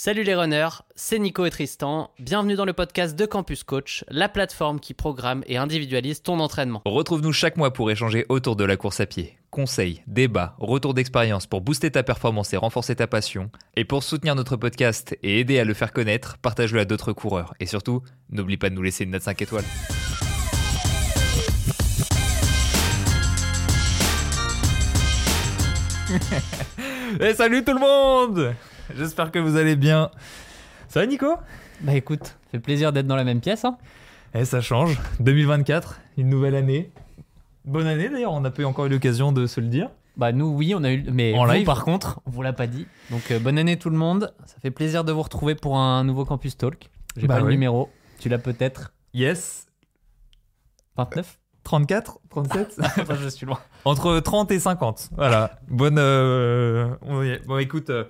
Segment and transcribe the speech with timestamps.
[0.00, 2.12] Salut les runners, c'est Nico et Tristan.
[2.20, 6.82] Bienvenue dans le podcast de Campus Coach, la plateforme qui programme et individualise ton entraînement.
[6.84, 9.36] Retrouve-nous chaque mois pour échanger autour de la course à pied.
[9.50, 13.50] Conseils, débats, retours d'expérience pour booster ta performance et renforcer ta passion.
[13.74, 17.54] Et pour soutenir notre podcast et aider à le faire connaître, partage-le à d'autres coureurs.
[17.58, 19.64] Et surtout, n'oublie pas de nous laisser une note 5 étoiles.
[27.20, 28.54] Et salut tout le monde
[28.96, 30.10] J'espère que vous allez bien.
[30.88, 31.34] Ça va Nico?
[31.80, 33.64] Bah écoute, ça fait plaisir d'être dans la même pièce.
[33.64, 33.76] Hein.
[34.34, 34.98] Eh ça change.
[35.20, 36.90] 2024, une nouvelle année.
[37.64, 39.90] Bonne année d'ailleurs, on n'a pas encore eu l'occasion de se le dire.
[40.16, 42.52] Bah nous oui, on a eu mais En vous, live par contre, on vous l'a
[42.52, 42.86] pas dit.
[43.10, 44.32] Donc euh, bonne année tout le monde.
[44.46, 46.90] Ça fait plaisir de vous retrouver pour un nouveau Campus Talk.
[47.16, 47.90] J'ai Bah pas le numéro.
[48.18, 49.66] Tu l'as peut-être Yes.
[50.96, 53.58] 29 34 37 Enfin, je suis loin.
[53.84, 55.10] Entre 30 et 50.
[55.16, 55.58] Voilà.
[55.68, 55.98] Bonne.
[55.98, 56.88] euh.
[57.46, 58.04] Bon, écoute, euh,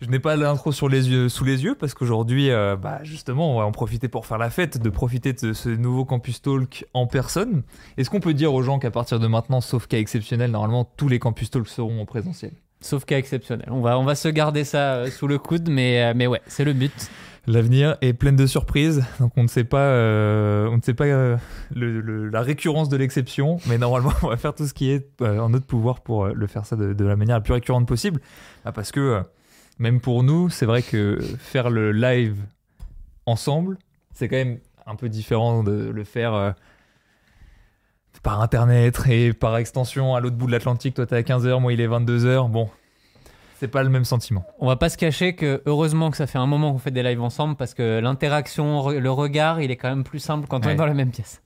[0.00, 3.54] je n'ai pas l'intro sur les yeux, sous les yeux parce qu'aujourd'hui, euh, bah, justement,
[3.54, 6.84] on va en profiter pour faire la fête, de profiter de ce nouveau Campus Talk
[6.94, 7.62] en personne.
[7.96, 11.08] Est-ce qu'on peut dire aux gens qu'à partir de maintenant, sauf cas exceptionnel, normalement, tous
[11.08, 12.52] les Campus Talk seront en présentiel?
[12.80, 13.66] Sauf cas exceptionnel.
[13.72, 16.40] On va on va se garder ça euh, sous le coude mais euh, mais ouais,
[16.46, 16.92] c'est le but.
[17.48, 21.06] L'avenir est plein de surprises, donc on ne sait pas, euh, on ne sait pas
[21.06, 21.36] euh,
[21.74, 25.08] le- le- la récurrence de l'exception, mais normalement on va faire tout ce qui est
[25.22, 27.88] euh, en notre pouvoir pour le faire ça de, de la manière la plus récurrente
[27.88, 28.20] possible,
[28.66, 29.22] Ah, parce que
[29.78, 32.36] même pour nous, c'est vrai que faire le live
[33.26, 33.78] ensemble,
[34.14, 36.50] c'est quand même un peu différent de le faire euh,
[38.22, 40.94] par internet et par extension à l'autre bout de l'Atlantique.
[40.94, 42.50] Toi t'es à 15h, moi il est 22h.
[42.50, 42.68] Bon,
[43.60, 44.44] c'est pas le même sentiment.
[44.58, 47.02] On va pas se cacher que heureusement que ça fait un moment qu'on fait des
[47.02, 50.66] lives ensemble parce que l'interaction, le regard, il est quand même plus simple quand on
[50.66, 50.72] Ouais.
[50.72, 51.42] est dans la même pièce.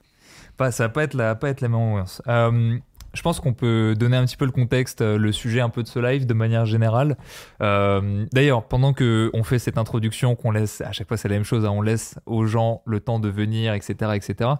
[0.56, 2.20] Pas, ça va pas être la, pas être la même ambiance.
[2.28, 2.78] Euh,
[3.14, 5.82] je pense qu'on peut donner un petit peu le contexte, euh, le sujet un peu
[5.82, 7.16] de ce live de manière générale.
[7.62, 11.34] Euh, D'ailleurs, pendant que on fait cette introduction, qu'on laisse, à chaque fois c'est la
[11.34, 14.50] même chose, hein, on laisse aux gens le temps de venir, etc., etc.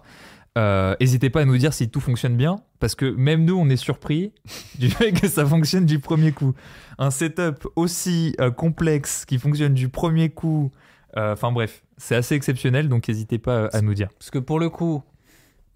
[0.55, 3.67] Euh, N'hésitez pas à nous dire si tout fonctionne bien, parce que même nous, on
[3.69, 4.33] est surpris
[4.77, 6.53] du fait que ça fonctionne du premier coup.
[6.99, 10.71] Un setup aussi complexe qui fonctionne du premier coup.
[11.15, 14.09] Enfin bref, c'est assez exceptionnel, donc n'hésitez pas à nous dire.
[14.17, 15.03] Parce que pour le coup,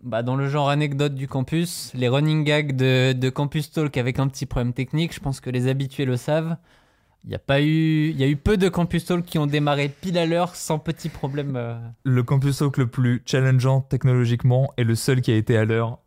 [0.03, 4.19] bah dans le genre anecdote du campus, les running gags de, de Campus Talk avec
[4.19, 6.58] un petit problème technique, je pense que les habitués le savent.
[7.25, 9.47] Il y a pas eu, il y a eu peu de Campus Talk qui ont
[9.47, 11.56] démarré pile à l'heure sans petit problème.
[11.58, 11.78] euh.
[12.03, 16.00] le campus Talk le plus challengeant technologiquement est le seul qui a été à l'heure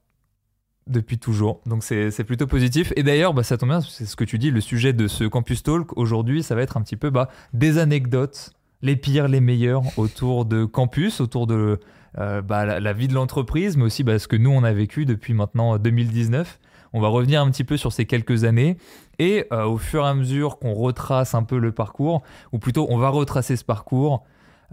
[0.87, 1.61] depuis toujours.
[1.67, 2.93] Donc c'est plutôt positif.
[2.97, 5.25] Et d'ailleurs, bah, ça tombe bien, c'est ce que tu dis, le sujet de ce
[5.25, 8.53] campus talk aujourd'hui, ça va être un petit peu bah, des anecdotes,
[8.83, 11.81] les pires, les meilleures autour de campus, autour de
[12.19, 15.05] euh, bah, la, vie de l'entreprise, mais aussi bah, ce que nous on a vécu
[15.05, 16.59] depuis maintenant euh, 2019.
[16.93, 18.77] On va revenir un petit peu sur ces quelques années
[19.19, 22.23] et euh, au fur et à mesure qu'on retrace un peu le parcours,
[22.53, 24.25] ou plutôt on va retracer ce parcours,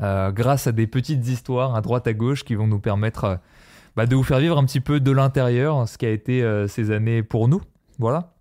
[0.01, 3.35] euh, grâce à des petites histoires à droite à gauche qui vont nous permettre euh,
[3.95, 6.67] bah, de vous faire vivre un petit peu de l'intérieur ce qui a été euh,
[6.67, 7.61] ces années pour nous.
[7.97, 8.33] Voilà.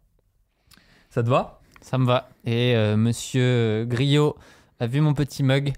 [1.09, 1.61] Ça te va?
[1.81, 2.29] Ça me va.
[2.45, 4.37] Et euh, Monsieur Griot
[4.81, 5.73] a vu mon petit mug.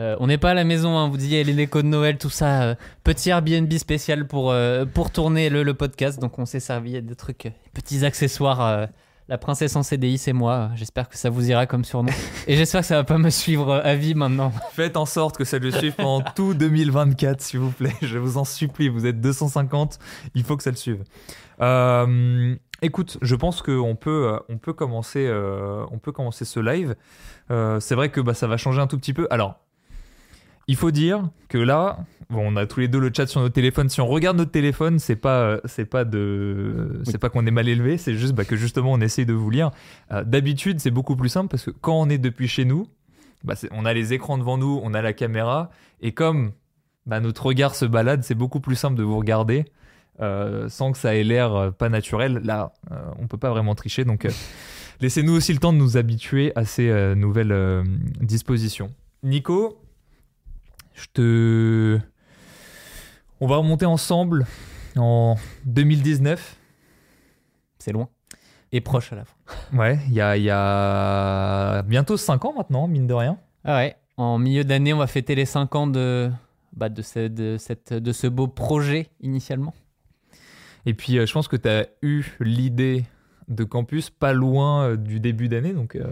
[0.00, 2.30] Euh, on n'est pas à la maison, hein, vous disiez les décos de Noël, tout
[2.30, 2.62] ça.
[2.62, 2.74] euh,
[3.04, 6.18] petit Airbnb spécial pour, euh, pour tourner le, le podcast.
[6.20, 8.60] Donc on s'est servi de trucs, euh, petits accessoires.
[8.62, 8.86] euh,
[9.28, 10.70] la princesse en CDI, c'est moi.
[10.74, 12.10] J'espère que ça vous ira comme surnom.
[12.48, 14.52] Et j'espère que ça va pas me suivre euh, à vie maintenant.
[14.72, 17.94] Faites en sorte que ça le suive pendant tout 2024, s'il vous plaît.
[18.02, 18.88] Je vous en supplie.
[18.88, 20.00] Vous êtes 250.
[20.34, 21.04] Il faut que ça le suive.
[21.60, 26.58] Euh, écoute, je pense qu'on peut, euh, on peut, commencer, euh, on peut commencer ce
[26.58, 26.96] live.
[27.52, 29.28] Euh, c'est vrai que bah, ça va changer un tout petit peu.
[29.30, 29.60] Alors,
[30.70, 31.98] il faut dire que là,
[32.30, 33.88] bon, on a tous les deux le chat sur notre téléphone.
[33.88, 37.68] Si on regarde notre téléphone, c'est pas, c'est pas de, c'est pas qu'on est mal
[37.68, 37.98] élevé.
[37.98, 39.72] C'est juste bah, que justement on essaye de vous lire.
[40.12, 42.86] Euh, D'habitude, c'est beaucoup plus simple parce que quand on est depuis chez nous,
[43.42, 45.70] bah, on a les écrans devant nous, on a la caméra,
[46.00, 46.52] et comme
[47.06, 49.64] bah, notre regard se balade, c'est beaucoup plus simple de vous regarder
[50.20, 52.40] euh, sans que ça ait l'air euh, pas naturel.
[52.44, 54.28] Là, euh, on peut pas vraiment tricher, donc
[55.00, 57.82] laissez-nous aussi le temps de nous habituer à ces nouvelles
[58.20, 58.92] dispositions.
[59.22, 59.80] Nico,
[60.94, 62.00] je te...
[63.40, 64.46] On va remonter ensemble
[64.96, 66.56] en 2019.
[67.78, 68.08] C'est loin.
[68.72, 69.36] Et proche à la fois.
[69.72, 73.38] Ouais, il y a, il y a bientôt 5 ans maintenant, mine de rien.
[73.64, 73.96] Ah ouais.
[74.16, 76.30] En milieu d'année, on va fêter les 5 ans de,
[76.72, 79.74] bah, de, ce, de, cette, de ce beau projet initialement.
[80.86, 83.06] Et puis, euh, je pense que tu as eu l'idée
[83.48, 85.72] de campus pas loin euh, du début d'année.
[85.72, 86.04] Donc, euh,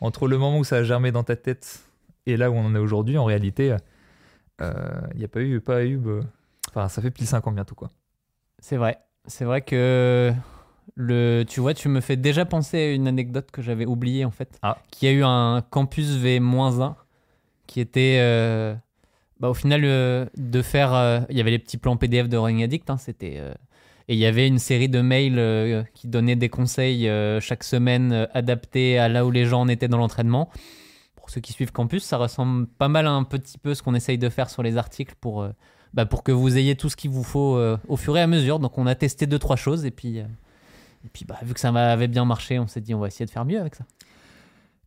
[0.00, 1.84] entre le moment où ça a germé dans ta tête
[2.26, 3.76] et là où on en est aujourd'hui, en réalité,
[4.60, 5.60] il n'y a pas eu.
[5.60, 6.22] Pas eu euh,
[6.68, 7.90] Enfin, ça fait pile 5 ans bientôt, quoi.
[8.58, 8.98] C'est vrai.
[9.26, 10.32] C'est vrai que
[10.96, 14.30] le, tu vois, tu me fais déjà penser à une anecdote que j'avais oubliée en
[14.30, 14.58] fait.
[14.62, 14.78] Ah.
[14.90, 16.94] Qui a eu un campus V-1
[17.66, 18.74] qui était euh,
[19.38, 20.92] bah, au final euh, de faire.
[20.94, 23.36] euh, Il y avait les petits plans PDF de Running Addict, hein, c'était.
[23.38, 23.52] euh,
[24.08, 27.62] et il y avait une série de mails euh, qui donnaient des conseils euh, chaque
[27.62, 30.50] semaine euh, adaptés à là où les gens en étaient dans l'entraînement.
[31.30, 33.94] Pour ceux qui suivent Campus, ça ressemble pas mal à un petit peu ce qu'on
[33.94, 35.50] essaye de faire sur les articles pour, euh,
[35.94, 38.26] bah, pour que vous ayez tout ce qu'il vous faut euh, au fur et à
[38.26, 38.58] mesure.
[38.58, 40.24] Donc on a testé deux, trois choses et puis, euh,
[41.04, 43.26] et puis bah, vu que ça avait bien marché, on s'est dit on va essayer
[43.26, 43.84] de faire mieux avec ça.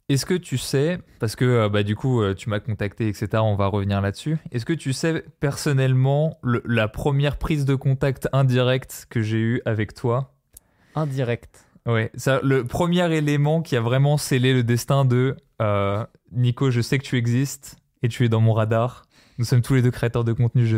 [0.09, 3.67] Est-ce que tu sais, parce que bah, du coup tu m'as contacté, etc., on va
[3.67, 9.21] revenir là-dessus, est-ce que tu sais personnellement le- la première prise de contact indirecte que
[9.21, 10.33] j'ai eue avec toi?
[10.95, 11.63] Indirect.
[11.85, 16.81] Ouais, ça, le premier élément qui a vraiment scellé le destin de euh, Nico, je
[16.81, 19.05] sais que tu existes et tu es dans mon radar.
[19.37, 20.77] Nous sommes tous les deux créateurs de contenu, je,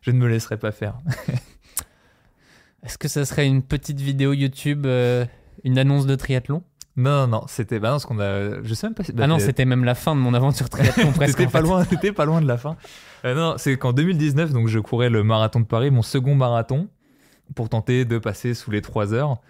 [0.00, 0.98] je ne me laisserai pas faire.
[2.84, 5.24] Est-ce que ça serait une petite vidéo YouTube, euh,
[5.62, 6.62] une annonce de triathlon?
[6.96, 7.78] Non, non, non, c'était.
[7.78, 8.62] Bah non, ce qu'on a.
[8.62, 10.68] Je sais même pas bah, Ah non, t'es- c'était même la fin de mon aventure
[10.68, 11.38] triathlon presque.
[11.38, 11.64] T'étais en pas fait.
[11.64, 12.76] loin, pas loin de la fin.
[13.24, 16.88] Euh, non, c'est qu'en 2019, donc je courais le marathon de Paris, mon second marathon,
[17.54, 19.40] pour tenter de passer sous les 3 heures.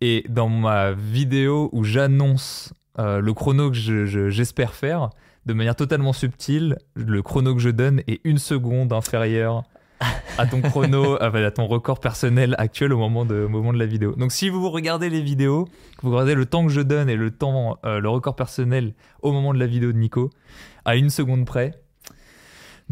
[0.00, 5.10] Et dans ma vidéo où j'annonce euh, le chrono que je- je- j'espère faire,
[5.46, 9.62] de manière totalement subtile, le chrono que je donne est une seconde inférieur
[10.38, 13.78] à ton chrono, à à ton record personnel actuel au moment de, au moment de
[13.78, 14.14] la vidéo.
[14.16, 15.66] Donc si vous regardez les vidéos,
[15.98, 18.94] que vous regardez le temps que je donne et le temps, euh, le record personnel
[19.22, 20.30] au moment de la vidéo de Nico,
[20.84, 21.72] à une seconde près,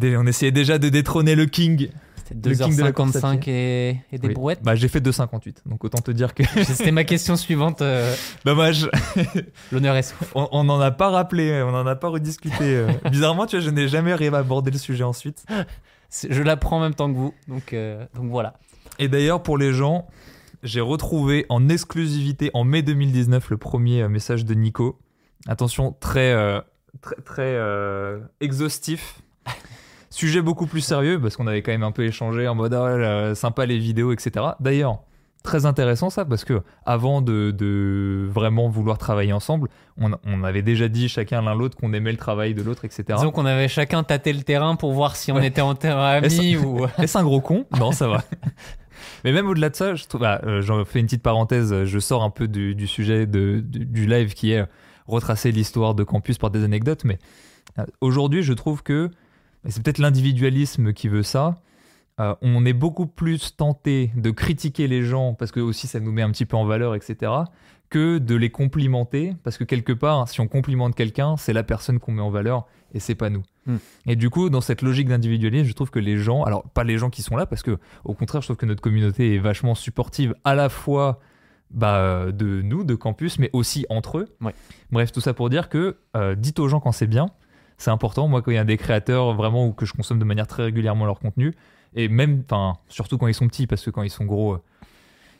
[0.03, 1.89] on essayait déjà de détrôner le king.
[2.27, 4.35] C'était Le king de la course à 2h55 et, et des Oui.
[4.35, 4.63] brouettes.
[4.63, 7.83] Bah j'ai fait 2,58, donc autant te dire que C'était ma question suivante.
[7.83, 8.89] euh, dommage.
[9.73, 10.15] L'honneur est.
[10.35, 12.57] On n'en a pas rappelé, on n'en a pas rediscuté.
[12.63, 12.89] euh.
[13.11, 15.45] Bizarrement, tu vois, je n'ai jamais réabordé le sujet ensuite.
[16.29, 17.35] Je l'apprends en même temps que vous.
[17.49, 18.55] Donc, euh, donc voilà.
[18.99, 20.07] Et d'ailleurs, pour les gens,
[20.63, 24.99] j'ai retrouvé en exclusivité en mai 2019 le premier message de Nico.
[25.47, 26.61] Attention, très, euh,
[27.03, 27.59] très, très
[28.41, 29.19] exhaustif.
[30.15, 33.35] Sujet beaucoup plus sérieux parce qu'on avait quand même un peu échangé en mode ah,
[33.35, 34.45] sympa les vidéos, etc.
[34.61, 35.01] D'ailleurs,
[35.43, 39.69] très intéressant ça parce que avant de, de vraiment vouloir travailler ensemble,
[40.01, 43.05] on, on avait déjà dit chacun l'un l'autre qu'on aimait le travail de l'autre, etc.
[43.09, 45.49] Disons qu'on avait chacun tâté le terrain pour voir si on Ouais.
[45.49, 46.87] était en terrain amis ou.
[46.99, 47.67] Est-ce un gros con?
[47.79, 48.23] Non, ça va.
[49.25, 51.99] Mais même au-delà de ça, je trouve, bah, euh, j'en fais une petite parenthèse, je
[51.99, 54.65] sors un peu du, du sujet de, du, du live qui est
[55.09, 57.19] retracer l'histoire de campus par des anecdotes, mais
[57.79, 59.11] euh, aujourd'hui, je trouve que,
[59.65, 61.61] et c'est peut-être l'individualisme qui veut ça,
[62.21, 66.13] euh, on est beaucoup plus tenté de critiquer les gens parce que aussi ça nous
[66.13, 67.33] met un petit peu en valeur, etc.,
[67.91, 71.99] que de les complimenter parce que quelque part, si on complimente quelqu'un, c'est la personne
[71.99, 73.43] qu'on met en valeur et c'est pas nous.
[73.67, 73.77] Hmm.
[74.07, 76.99] Et du coup, dans cette logique d'individualisme, je trouve que les gens, alors pas les
[76.99, 79.75] gens qui sont là, parce que au contraire, je trouve que notre communauté est vachement
[79.75, 81.21] supportive à la fois
[81.71, 84.37] bah, de nous, de campus, mais aussi entre eux.
[84.41, 84.55] Ouais.
[84.91, 87.31] Bref, tout ça pour dire que euh, dites aux gens quand c'est bien,
[87.79, 88.29] c'est important.
[88.29, 90.65] Moi, quand il y a des créateurs vraiment ou que je consomme de manière très
[90.65, 91.55] régulièrement leur contenu,
[91.95, 94.63] et même, enfin, surtout quand ils sont petits, parce que quand ils sont gros, euh,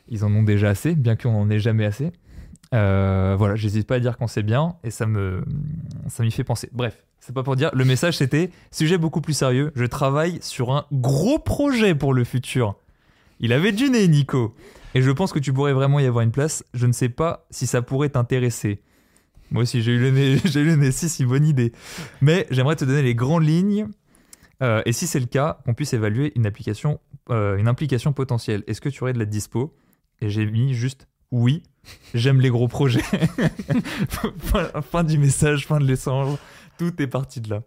[0.07, 2.11] ils en ont déjà assez, bien qu'on n'en ait jamais assez.
[2.73, 5.43] Euh, voilà, j'hésite pas à dire quand c'est bien, et ça me,
[6.07, 6.69] ça m'y fait penser.
[6.71, 7.71] Bref, c'est pas pour dire.
[7.73, 9.71] Le message c'était sujet beaucoup plus sérieux.
[9.75, 12.75] Je travaille sur un gros projet pour le futur.
[13.39, 14.55] Il avait du nez, Nico.
[14.93, 16.63] Et je pense que tu pourrais vraiment y avoir une place.
[16.73, 18.81] Je ne sais pas si ça pourrait t'intéresser.
[19.55, 20.11] Moi aussi, j'ai eu le
[20.75, 20.91] nez.
[20.91, 21.71] Si, si, bonne idée.
[22.19, 23.87] Mais j'aimerais te donner les grandes lignes.
[24.61, 28.63] euh, et si c'est le cas, qu'on puisse évaluer une application, euh, une implication potentielle.
[28.67, 29.73] Est-ce que tu aurais de la dispo?
[30.19, 31.63] Et j'ai mis juste oui.
[32.13, 33.01] J'aime les gros projets.
[34.91, 36.37] fin, du message, fin de l'échange.
[36.77, 37.63] Tout est parti de là.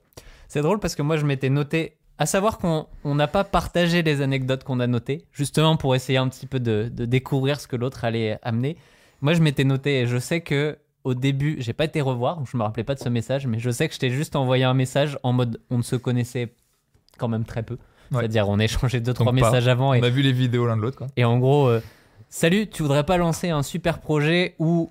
[0.46, 1.94] C'est drôle parce que moi je m'étais noté.
[2.18, 6.18] À savoir qu'on on n'a pas partagé les anecdotes qu'on a notées, justement pour essayer
[6.18, 8.76] un petit peu de, de découvrir ce que l'autre allait amener.
[9.22, 10.76] Moi je m'étais noté et je sais que
[11.08, 13.70] au début, j'ai pas été revoir, je me rappelais pas de ce message, mais je
[13.70, 16.52] sais que je t'ai juste envoyé un message en mode on ne se connaissait
[17.18, 17.74] quand même très peu.
[18.10, 18.20] Ouais.
[18.20, 19.46] C'est-à-dire on a échangé deux, trois Donc pas.
[19.46, 20.96] messages avant et On a vu les vidéos l'un de l'autre.
[20.98, 21.06] quoi.
[21.16, 21.80] Et en gros, euh,
[22.28, 24.90] salut, tu voudrais pas lancer un super projet où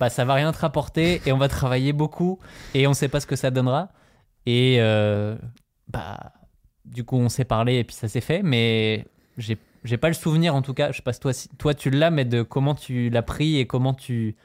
[0.00, 2.38] bah, ça va rien te rapporter et on va travailler beaucoup
[2.74, 3.88] et on sait pas ce que ça donnera.
[4.46, 5.36] Et euh,
[5.88, 6.32] bah,
[6.84, 9.06] du coup, on s'est parlé et puis ça s'est fait, mais
[9.36, 10.90] j'ai j'ai pas le souvenir en tout cas.
[10.92, 13.58] Je sais pas si toi, si- toi tu l'as, mais de comment tu l'as pris
[13.58, 14.36] et comment tu.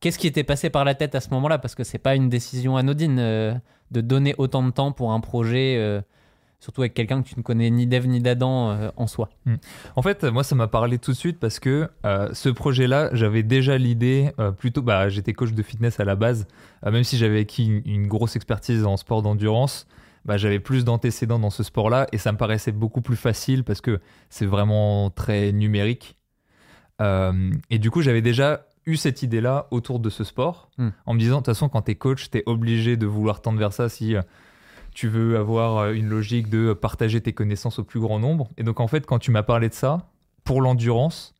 [0.00, 1.58] Qu'est-ce qui était passé par la tête à ce moment-là?
[1.58, 3.54] Parce que c'est pas une décision anodine euh,
[3.90, 6.00] de donner autant de temps pour un projet, euh,
[6.58, 9.28] surtout avec quelqu'un que tu ne connais ni d'Ève ni d'Adam euh, en soi.
[9.96, 11.90] En fait, moi, ça m'a parlé tout de suite parce que
[12.32, 16.46] ce projet-là, j'avais déjà l'idée, plutôt, bah, j'étais coach de fitness à la base,
[16.82, 19.86] même si j'avais acquis une, une grosse expertise en sport d'endurance,
[20.24, 23.82] bah, j'avais plus d'antécédents dans ce sport-là et ça me paraissait beaucoup plus facile parce
[23.82, 26.16] que c'est vraiment très numérique.
[27.70, 30.88] Et du coup, j'avais déjà eu cette idée-là autour de ce sport Hmm.
[31.06, 33.72] en me disant, de toute façon, quand t'es coach, t'es obligé de vouloir tendre vers
[33.72, 34.22] ça si euh,
[34.94, 38.48] tu veux avoir euh, une logique de partager tes connaissances au plus grand nombre.
[38.56, 40.08] Et donc en fait, quand tu m'as parlé de ça,
[40.44, 41.34] pour l'endurance,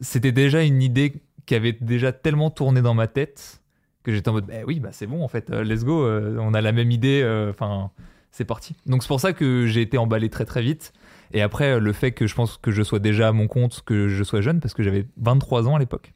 [0.00, 3.60] c'était déjà une idée qui avait déjà tellement tourné dans ma tête
[4.04, 6.54] que j'étais en mode, bah oui, bah c'est bon en fait, euh, let's go, on
[6.54, 7.90] a la même idée, euh, enfin,
[8.30, 8.76] c'est parti.
[8.86, 10.92] Donc c'est pour ça que j'ai été emballé très très vite.
[11.32, 14.08] Et après, le fait que je pense que je sois déjà à mon compte, que
[14.08, 16.12] je sois jeune, parce que j'avais 23 ans à l'époque.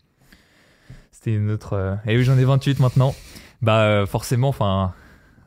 [1.23, 1.75] C'était une autre.
[1.75, 3.15] euh, Et oui, j'en ai 28 maintenant.
[3.61, 4.93] Bah, euh, forcément, enfin,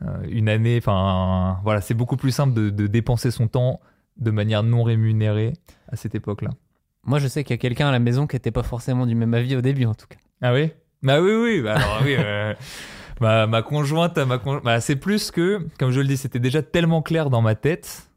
[0.02, 3.80] euh, une année, enfin, voilà, c'est beaucoup plus simple de, de dépenser son temps
[4.16, 5.52] de manière non rémunérée
[5.92, 6.50] à cette époque-là.
[7.04, 9.14] Moi, je sais qu'il y a quelqu'un à la maison qui n'était pas forcément du
[9.14, 10.16] même avis au début, en tout cas.
[10.40, 10.70] Ah oui?
[11.02, 11.60] Bah oui, oui.
[11.60, 12.14] Bah alors oui.
[12.16, 12.54] euh,
[13.20, 17.02] ma, ma conjointe, ma bah, c'est plus que, comme je le dis, c'était déjà tellement
[17.02, 18.08] clair dans ma tête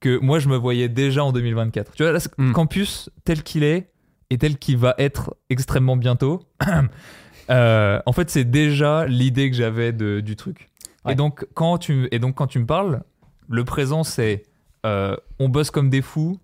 [0.00, 1.92] que moi, je me voyais déjà en 2024.
[1.92, 2.52] Tu vois, là, ce Mm.
[2.52, 3.92] campus tel qu'il est
[4.30, 6.40] et tel qu'il va être extrêmement bientôt.
[7.50, 10.70] euh, en fait, c'est déjà l'idée que j'avais du truc.
[11.04, 11.12] Ouais.
[11.12, 13.02] Et donc, quand tu et donc quand tu me parles,
[13.48, 14.42] le présent, c'est
[14.86, 16.38] euh, on bosse comme des fous.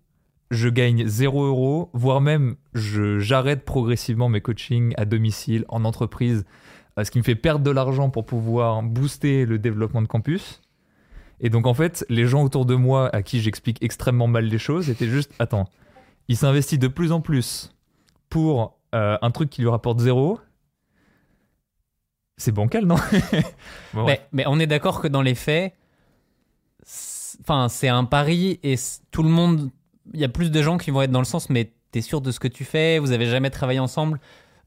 [0.50, 6.44] Je gagne 0 euros, voire même je j'arrête progressivement mes coachings à domicile, en entreprise,
[6.99, 10.60] euh, ce qui me fait perdre de l'argent pour pouvoir booster le développement de campus.
[11.40, 14.58] Et donc en fait, les gens autour de moi à qui j'explique extrêmement mal les
[14.58, 15.68] choses étaient juste, attends,
[16.30, 17.72] il s'investit de plus en plus
[18.28, 20.38] pour euh, un truc qui lui rapporte zéro.
[22.37, 22.96] C'est bancal, non?
[23.94, 25.75] Bon, Mais, mais on est d'accord que dans les faits,
[26.82, 28.76] c'est- enfin, c'est un pari et
[29.10, 29.70] tout le monde.
[30.14, 32.20] Il y a plus de gens qui vont être dans le sens, mais t'es sûr
[32.20, 34.20] de ce que tu fais Vous avez jamais travaillé ensemble?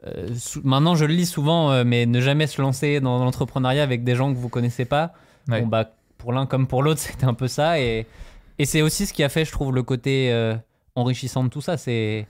[0.06, 0.28] Euh,
[0.64, 4.16] Maintenant, je le lis souvent, euh, mais ne jamais se lancer dans l'entrepreneuriat avec des
[4.16, 5.14] gens que vous connaissez pas.
[5.48, 5.62] Ouais.
[5.62, 7.80] Bon, bah, pour l'un comme pour l'autre, c'était un peu ça.
[7.80, 8.06] Et,
[8.60, 10.32] et c'est aussi ce qui a fait, je trouve, le côté
[10.96, 11.78] enrichissant de tout ça.
[11.78, 12.28] C'est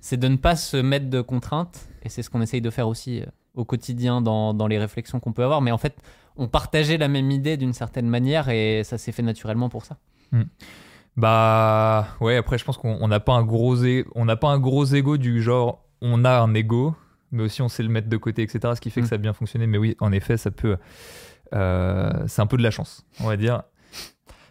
[0.00, 1.88] c'est de ne pas se mettre de contraintes.
[2.04, 5.18] Et c'est ce qu'on essaye de faire aussi euh, au quotidien dans, dans les réflexions
[5.20, 5.60] qu'on peut avoir.
[5.60, 5.96] Mais en fait,
[6.36, 9.96] on partageait la même idée d'une certaine manière et ça s'est fait naturellement pour ça.
[11.16, 14.48] Bah ouais, après je pense qu'on on n'a pas un gros é- on n'a pas
[14.48, 16.94] un gros ego du genre on a un ego,
[17.32, 18.74] mais aussi on sait le mettre de côté, etc.
[18.76, 19.08] Ce qui fait que Mm.
[19.08, 19.66] ça a bien fonctionné.
[19.66, 20.76] Mais oui, en effet, ça peut.
[21.54, 23.62] euh, c'est un peu de la chance, on va dire.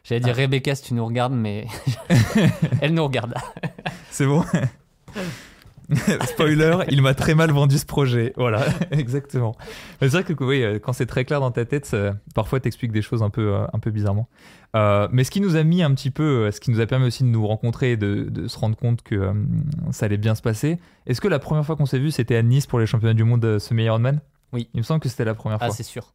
[0.08, 0.42] J'allais dire Ah.
[0.42, 1.68] Rebecca si tu nous regardes, mais
[2.82, 3.34] elle nous regarde.
[4.10, 4.44] C'est bon.
[6.26, 8.34] Spoiler, il m'a très mal vendu ce projet.
[8.36, 9.56] Voilà, exactement.
[10.02, 12.92] C'est vrai que oui, euh, quand c'est très clair dans ta tête, ça- parfois t'expliques
[12.92, 14.28] des choses un peu, euh, un peu bizarrement.
[14.76, 17.06] Euh, mais ce qui nous a mis un petit peu, ce qui nous a permis
[17.08, 19.34] aussi de nous rencontrer et de, de se rendre compte que euh,
[19.92, 20.78] ça allait bien se passer.
[21.06, 23.24] Est-ce que la première fois qu'on s'est vu, c'était à Nice pour les championnats du
[23.24, 24.20] monde euh, semi Ironman
[24.52, 24.70] Oui.
[24.74, 25.76] Il me semble que c'était la première Ah, fois.
[25.76, 26.14] c'est sûr.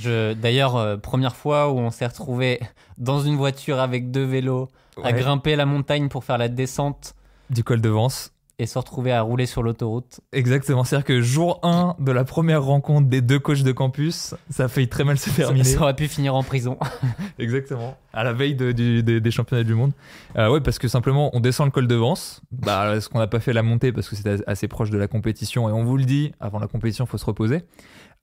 [0.00, 2.60] Je, d'ailleurs, euh, première fois où on s'est retrouvé
[2.98, 4.68] dans une voiture avec deux vélos,
[5.04, 7.14] à grimper la montagne pour faire la descente
[7.50, 8.32] Du col de Vence.
[8.58, 10.20] et se retrouver à rouler sur l'autoroute.
[10.32, 10.82] Exactement.
[10.82, 14.68] C'est-à-dire que jour 1 de la première rencontre des deux coachs de campus, ça a
[14.68, 15.62] failli très mal se Ça, terminer.
[15.64, 16.76] ça aurait pu finir en prison.
[17.38, 17.96] Exactement.
[18.12, 19.92] À la veille de- du- des- des championnats du monde.
[20.36, 22.40] Euh, ouais, parce que simplement, on descend le col de Vence.
[22.50, 25.06] Bah, ce qu'on n'a pas fait la montée parce que c'était assez proche de la
[25.06, 25.68] compétition?
[25.68, 27.62] Et on vous le dit, avant la compétition, il faut se reposer.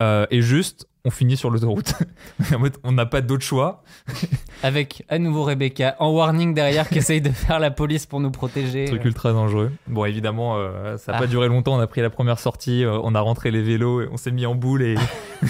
[0.04, 1.94] Euh, et juste, on finit sur l'autoroute.
[2.54, 3.84] en mode, on n'a pas d'autre choix.
[4.64, 8.32] Avec à nouveau Rebecca en warning derrière qui essaye de faire la police pour nous
[8.32, 8.86] protéger.
[8.86, 9.72] Truc ultra dangereux.
[9.88, 11.22] Bon, évidemment, euh, ça n'a Ah.
[11.22, 11.76] pas duré longtemps.
[11.76, 14.32] On a pris la première sortie, euh, on a rentré les vélos, et on s'est
[14.32, 14.96] mis en boule et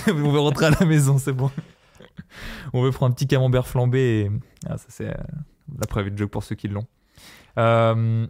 [0.07, 1.50] on veut rentrer à la maison, c'est bon.
[2.74, 4.31] on veut prendre un petit camembert flambé et
[4.67, 5.13] ah, ça c'est euh,
[5.79, 6.85] la private joke pour ceux qui l'ont.
[7.57, 8.27] Euh,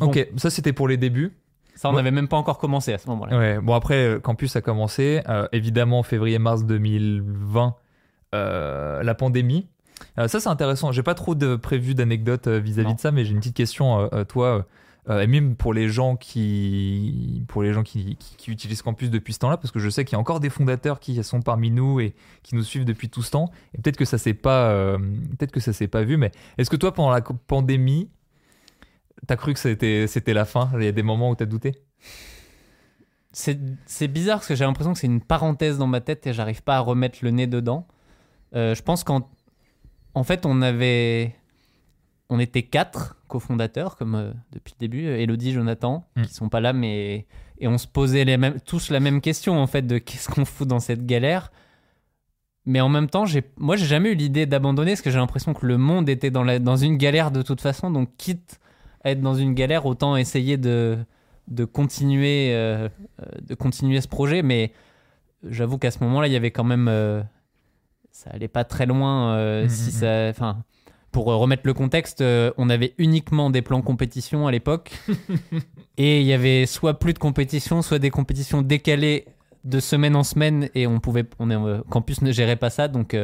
[0.00, 1.36] Ok, ça c'était pour les débuts.
[1.74, 3.36] Ça, on n'avait même pas encore commencé à ce moment-là.
[3.38, 5.20] Ouais, bon après, euh, Campus a commencé.
[5.28, 7.74] euh, évidemment, février-mars 2020,
[8.34, 9.68] euh, la pandémie.
[10.18, 10.92] Euh, ça c'est intéressant.
[10.92, 14.66] J'ai pas trop de prévu d'anecdotes vis-à-vis de ça, mais j'ai une petite question, toi,
[15.08, 19.32] et même pour les gens qui, pour les gens qui, qui- qui utilisent Campus depuis
[19.34, 21.70] ce temps-là, parce que je sais qu'il y a encore des fondateurs qui sont parmi
[21.70, 23.50] nous et qui nous suivent depuis tout ce temps.
[23.74, 24.96] Et peut-être que ça s'est pas,
[25.38, 28.08] peut-être que ça s'est pas vu, mais est-ce que toi pendant la pandémie,
[29.26, 30.70] t'as cru que c'était c'était la fin?
[30.78, 31.74] Il y a des moments où t'as douté?
[33.32, 36.32] C'est c'est bizarre parce que j'ai l'impression que c'est une parenthèse dans ma tête et
[36.32, 37.86] j'arrive pas à remettre le nez dedans.
[38.54, 39.28] Euh, je pense qu'en
[40.14, 41.34] en fait, on avait.
[42.30, 46.22] On était quatre cofondateurs, comme euh, depuis le début, euh, Elodie, Jonathan, Mm.
[46.22, 47.26] qui sont pas là, mais.
[47.58, 50.44] Et on se posait les mêmes, tous la même question, en fait, de qu'est-ce qu'on
[50.44, 51.52] fout dans cette galère.
[52.66, 55.52] Mais en même temps, j'ai, moi, j'ai jamais eu l'idée d'abandonner parce que j'ai l'impression
[55.52, 57.90] que le monde était dans, la, dans une galère de toute façon.
[57.90, 58.58] Donc, quitte
[59.10, 60.98] être dans une galère, autant essayer de,
[61.48, 62.88] de, continuer, euh,
[63.20, 64.42] euh, de continuer ce projet.
[64.42, 64.72] Mais
[65.48, 66.88] j'avoue qu'à ce moment-là, il y avait quand même.
[66.88, 67.22] euh,
[68.10, 69.34] ça allait pas très loin.
[69.34, 69.90] euh, Mhm, si mhm.
[69.90, 70.64] ça, enfin,
[71.10, 72.22] pour remettre le contexte,
[72.56, 74.92] on avait uniquement des plans compétition à l'époque.
[75.96, 79.26] et il y avait soit plus de compétition, soit des compétitions décalées
[79.64, 80.68] de semaine en semaine.
[80.74, 81.24] Et on pouvait.
[81.38, 82.88] On est, campus ne gérait pas ça.
[82.88, 83.16] Donc.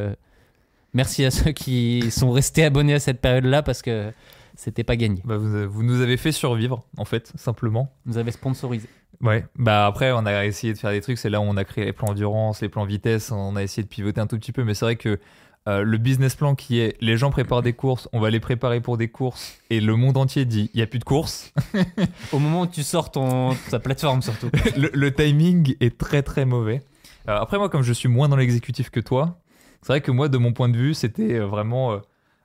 [0.92, 4.12] merci à ceux qui sont restés abonnés à cette période-là parce que
[4.60, 5.22] c'était pas gagné.
[5.24, 7.90] Bah, vous, vous nous avez fait survivre, en fait, simplement.
[8.04, 8.88] Vous avez sponsorisé.
[9.22, 11.16] Ouais, bah après, on a essayé de faire des trucs.
[11.16, 13.32] C'est là où on a créé les plans endurance, les plans vitesse.
[13.32, 15.18] On a essayé de pivoter un tout petit peu, mais c'est vrai que
[15.66, 18.80] euh, le business plan qui est les gens préparent des courses, on va les préparer
[18.80, 21.52] pour des courses, et le monde entier dit il n'y a plus de courses.
[22.32, 24.50] Au moment où tu sors ton, ta plateforme, surtout.
[24.76, 26.82] le, le timing est très très mauvais.
[27.28, 29.38] Euh, après, moi, comme je suis moins dans l'exécutif que toi,
[29.82, 31.98] c'est vrai que moi, de mon point de vue, c'était euh, vraiment euh,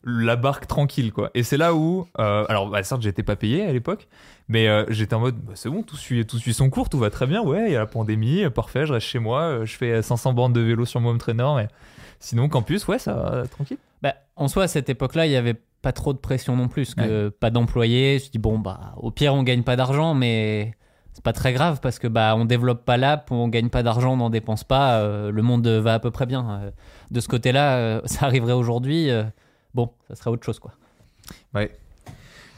[0.06, 1.32] la barque tranquille, quoi.
[1.34, 4.08] Et c'est là où, euh, alors, bah, certes, j'étais pas payé à l'époque,
[4.48, 7.00] mais euh, j'étais en mode, bah, c'est bon, tout suit, tout suit son cours, tout
[7.00, 9.66] va très bien, ouais, il y a la pandémie, parfait, je reste chez moi, euh,
[9.66, 11.68] je fais 500 bandes de vélo sur mon home trainer, mais
[12.20, 13.78] sinon, campus, ouais, ça va, tranquille.
[14.04, 16.96] Bah, en soi, à cette époque-là, il y avait pas trop de pression non plus,
[16.96, 18.18] que pas d'employés.
[18.18, 20.74] Je dis bon bah au pire on gagne pas d'argent, mais
[21.14, 24.14] c'est pas très grave parce que bah on développe pas l'app, on gagne pas d'argent,
[24.14, 26.50] on n'en dépense pas, euh, le monde va à peu près bien.
[26.50, 26.72] Euh,
[27.12, 29.10] de ce côté-là, euh, ça arriverait aujourd'hui,
[29.76, 30.74] bon, ça serait autre chose quoi.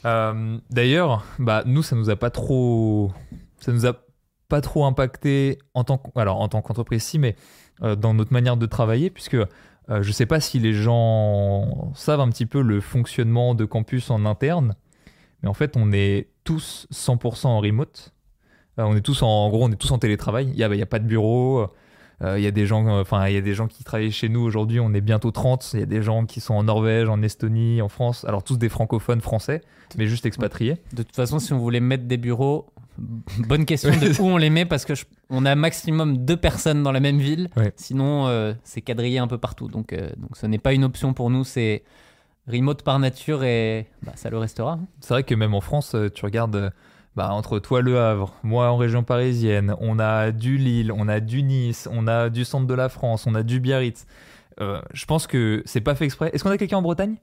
[0.06, 3.12] Euh, D'ailleurs, bah, nous, ça nous a pas trop,
[3.60, 3.94] ça nous a
[4.48, 7.36] pas trop impacté en tant alors en tant qu'entreprise, si, mais
[7.84, 12.22] euh, dans notre manière de travailler, puisque euh, je sais pas si les gens savent
[12.22, 14.76] un petit peu le fonctionnement de campus en interne,
[15.42, 18.14] mais en fait, on est tous 100% en remote.
[18.80, 20.50] Euh, on est tous en, gros, on est tous en télétravail.
[20.52, 21.68] Il y a, il y a pas de bureau.
[22.24, 24.12] Euh, Il y a des gens, euh, enfin, il y a des gens qui travaillent
[24.12, 24.80] chez nous aujourd'hui.
[24.80, 25.72] On est bientôt 30.
[25.74, 28.26] Il y a des gens qui sont en Norvège, en Estonie, en France.
[28.26, 29.62] Alors tous des francophones français,
[29.98, 30.78] mais juste expatriés.
[30.94, 32.68] De toute façon, si on voulait mettre des bureaux,
[33.48, 36.82] bonne question de où on les met parce que je- on a maximum deux personnes
[36.82, 37.50] dans la même ville.
[37.56, 37.72] Ouais.
[37.76, 39.68] Sinon, euh, c'est quadrillé un peu partout.
[39.68, 41.44] Donc, euh, donc ce n'est pas une option pour nous.
[41.44, 41.84] C'est
[42.48, 44.74] remote par nature et bah, ça le restera.
[44.74, 44.88] hein.
[45.02, 46.72] C'est vrai que même en France, tu regardes
[47.18, 51.20] bah, entre toi Le Havre, moi en région parisienne, on a du Lille, on a
[51.20, 54.06] du Nice, on a du centre de la France, on a du Biarritz.
[54.62, 56.30] Euh, je pense que c'est pas fait exprès.
[56.34, 57.16] Est-ce qu'on a quelqu'un en Bretagne?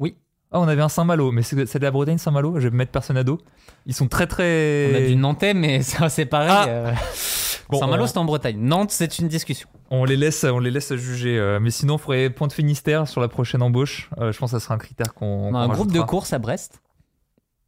[0.00, 0.16] Oui.
[0.52, 2.58] Ah, on avait un Saint-Malo, mais c'est de la Bretagne, Saint-Malo?
[2.58, 3.38] Je vais mettre personne à dos.
[3.86, 4.90] Ils sont très très.
[4.92, 6.50] On a du Nantais, mais ça, c'est pareil.
[6.50, 6.66] Ah.
[6.68, 6.92] euh,
[7.70, 8.58] Bon, Saint-Malo, on- c'est en Bretagne.
[8.58, 9.68] Nantes, c'est une discussion.
[9.92, 11.38] On les laisse, on les laisse juger.
[11.38, 14.10] euh, mais sinon, il faudrait point de Finistère sur la prochaine embauche.
[14.18, 15.50] Euh, je pense que ça sera un critère qu'on.
[15.52, 16.80] On a un groupe de course à Brest.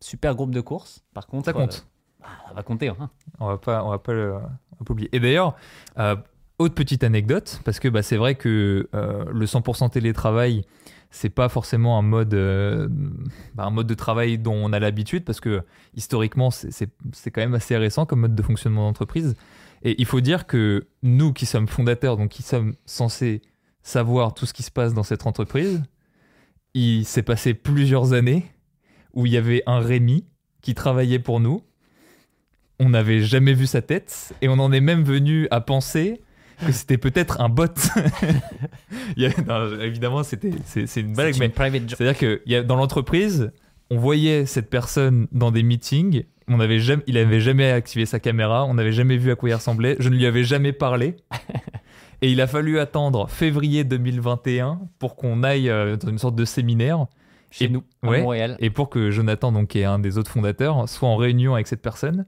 [0.02, 1.02] Super groupe de course.
[1.14, 1.86] Par contre, Ça compte.
[2.20, 2.88] euh, bah, ça va compter.
[2.88, 3.10] hein.
[3.40, 5.08] On va pas, on va pas, le, on va pas oublier.
[5.12, 5.54] Et d'ailleurs,
[5.98, 6.16] euh,
[6.58, 10.64] autre petite anecdote, parce que bah, c'est vrai que euh, le 100% télétravail,
[11.10, 12.88] c'est pas forcément un mode, euh,
[13.54, 15.62] bah, un mode de travail dont on a l'habitude, parce que
[15.94, 16.90] historiquement, c'est
[17.30, 19.34] quand même assez récent comme mode de fonctionnement d'entreprise.
[19.82, 23.42] Et il faut dire que nous qui sommes fondateurs, donc qui sommes censés
[23.82, 25.82] savoir tout ce qui se passe dans cette entreprise,
[26.74, 28.46] il s'est passé plusieurs années
[29.14, 30.24] où il y avait un Rémi
[30.60, 31.62] qui travaillait pour nous.
[32.78, 36.20] On n'avait jamais vu sa tête et on en est même venu à penser
[36.64, 37.66] que c'était peut-être un bot.
[39.16, 41.52] Il y a- non, évidemment, c'était c'est une blague, C'est mais
[41.88, 43.50] c'est-à-dire que il y a- dans l'entreprise,
[43.90, 46.24] on voyait cette personne dans des meetings.
[46.48, 48.64] On avait jamais, il avait jamais activé sa caméra.
[48.64, 49.96] On n'avait jamais vu à quoi il ressemblait.
[49.98, 51.16] Je ne lui avais jamais parlé.
[52.22, 56.44] Et il a fallu attendre février 2021 pour qu'on aille euh, dans une sorte de
[56.44, 57.06] séminaire
[57.52, 58.22] Chez Et- nous, à ouais.
[58.22, 58.56] Montréal.
[58.58, 61.68] et pour que Jonathan, donc, qui est un des autres fondateurs, soit en réunion avec
[61.68, 62.26] cette personne,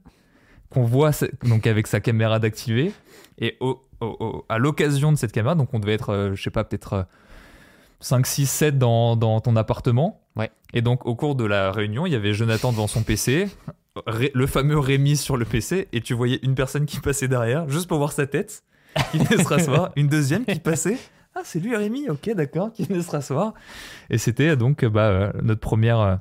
[0.69, 1.11] qu'on voit
[1.43, 2.93] donc avec sa caméra d'activer.
[3.39, 6.41] Et au- au- au- à l'occasion de cette caméra, donc on devait être, euh, je
[6.43, 7.03] sais pas, peut-être euh,
[7.99, 10.21] 5, 6, 7 dans, dans ton appartement.
[10.35, 10.51] Ouais.
[10.73, 13.47] Et donc au cours de la réunion, il y avait Jonathan devant son PC,
[14.05, 17.67] Ré- le fameux Rémi sur le PC, et tu voyais une personne qui passait derrière,
[17.69, 18.63] juste pour voir sa tête,
[19.11, 20.97] qui venait se rasseoir, une deuxième qui passait.
[21.35, 23.53] Ah, c'est lui Rémi, ok, d'accord, qui venait se rasseoir.
[24.09, 25.99] Et c'était donc bah, euh, notre première.
[25.99, 26.15] euh,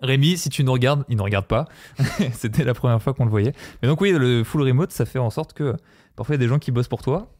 [0.00, 1.66] Rémi, si tu nous regardes, il ne regarde pas.
[2.34, 3.54] c'était la première fois qu'on le voyait.
[3.80, 5.74] Mais donc, oui, le full remote, ça fait en sorte que
[6.14, 7.32] parfois il y a des gens qui bossent pour toi.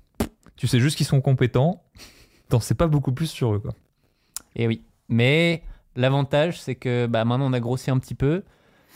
[0.56, 1.84] Tu sais juste qu'ils sont compétents.
[2.48, 3.60] T'en sais pas beaucoup plus sur eux.
[3.60, 3.74] Quoi.
[4.56, 4.82] Et oui.
[5.10, 5.62] Mais
[5.94, 8.42] l'avantage, c'est que bah, maintenant, on a grossi un petit peu.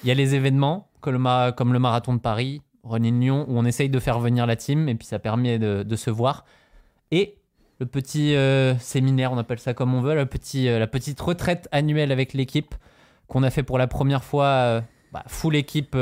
[0.02, 3.58] Il y a les événements, comme le, comme le marathon de Paris, Running Lyon, où
[3.58, 6.44] on essaye de faire venir la team, et puis ça permet de se voir.
[7.12, 7.36] Et
[7.82, 11.20] le petit euh, séminaire, on appelle ça comme on veut, le petit, euh, la petite
[11.20, 12.76] retraite annuelle avec l'équipe,
[13.26, 14.80] qu'on a fait pour la première fois, euh,
[15.12, 15.96] bah, full équipe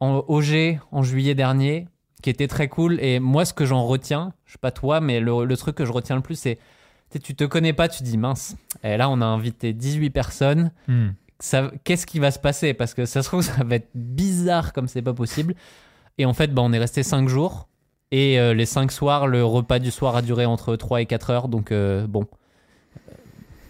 [0.00, 1.86] en OG en juillet dernier,
[2.22, 2.98] qui était très cool.
[3.02, 5.84] Et moi, ce que j'en retiens, je sais pas toi, mais le, le truc que
[5.84, 6.58] je retiens le plus, c'est
[7.22, 8.56] tu te connais pas, tu dis mince.
[8.82, 10.72] Et là, on a invité 18 personnes.
[11.40, 12.72] Ça, qu'est-ce qui va se passer?
[12.72, 15.54] Parce que ça se trouve, ça va être bizarre comme c'est pas possible.
[16.16, 17.68] Et en fait, bah, on est resté 5 jours.
[18.12, 21.30] Et euh, les 5 soirs, le repas du soir a duré entre 3 et 4
[21.30, 21.48] heures.
[21.48, 22.26] Donc, euh, bon.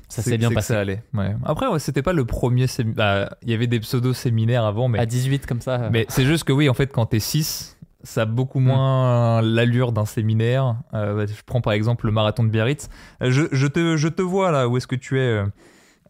[0.08, 0.74] Ça s'est bien passé.
[0.74, 1.02] Ça allait.
[1.14, 1.34] Ouais.
[1.44, 2.66] Après, ouais, c'était pas le premier.
[2.66, 5.88] sémi- bah, Il y avait des pseudo-séminaires avant, mais, À 18 comme ça.
[5.90, 8.64] mais c'est juste que oui, en fait, quand t'es 6, ça a beaucoup Mm.
[8.64, 10.76] moins l'allure d'un séminaire.
[10.92, 12.88] Euh, je prends par exemple le marathon de Biarritz.
[13.22, 15.42] Je, je te, je te vois là, où est-ce que tu es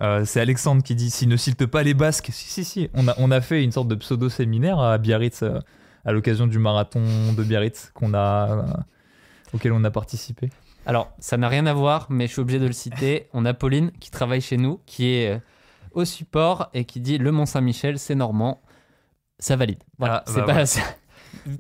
[0.03, 2.29] euh, C'est Alexandre qui dit s'il ne cilte pas les Basques.
[2.33, 2.91] Si, si, si.
[2.95, 5.61] On a, on a fait une sorte de pseudo-séminaire à Biarritz euh,
[6.05, 7.03] à l'occasion du marathon
[7.37, 8.63] de Biarritz qu'on a, euh,
[9.53, 10.51] auquel on a participé.
[10.87, 13.29] Alors, ça n'a rien à voir, mais je suis obligé de le citer.
[13.33, 15.39] On a Pauline qui travaille chez nous, qui est euh,
[15.93, 18.61] au support et qui dit le Mont Saint-Michel, c'est normand,
[19.39, 19.79] ça valide.
[19.99, 20.67] Voilà, Ah, c'est bah pas.
[20.67, 20.83] c'est-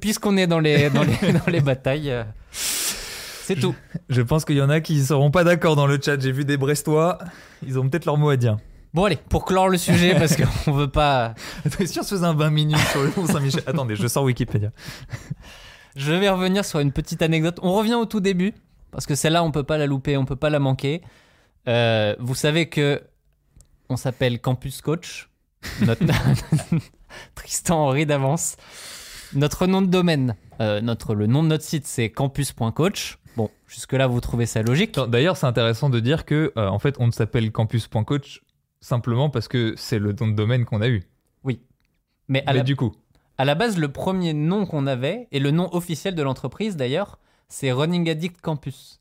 [0.00, 3.74] Puisqu'on est dans les, dans les, dans les batailles, euh, c'est tout.
[4.08, 6.20] Je pense qu'il y en a qui ne seront pas d'accord dans le chat.
[6.20, 7.18] J'ai vu des Brestois.
[7.66, 8.56] Ils ont peut-être leur mot à dire.
[8.94, 11.34] Bon, allez, pour clore le sujet, parce qu'on veut pas.
[11.84, 13.64] Si on se faisait un 20 minutes sur le Mont Saint-Michel.
[13.66, 14.70] Attendez, je sors Wikipédia.
[15.96, 17.58] Je vais revenir sur une petite anecdote.
[17.62, 18.54] On revient au tout début,
[18.92, 21.02] parce que celle-là, on peut pas la louper, on peut pas la manquer.
[21.66, 23.02] Euh, vous savez que
[23.88, 25.28] on s'appelle Campus Coach.
[25.80, 26.04] Notre...
[27.34, 28.56] Tristan Henri d'avance.
[29.34, 33.18] Notre nom de domaine, euh, notre, le nom de notre site, c'est campus.coach.
[33.36, 34.94] Bon, jusque-là, vous trouvez ça logique.
[35.08, 38.43] D'ailleurs, c'est intéressant de dire que, euh, en fait, on ne s'appelle campus.coach
[38.84, 41.04] simplement parce que c'est le nom de domaine qu'on a eu.
[42.28, 42.92] Mais à Mais la, du coup,
[43.36, 47.18] à la base, le premier nom qu'on avait, et le nom officiel de l'entreprise d'ailleurs,
[47.48, 49.00] c'est Running Addict Campus.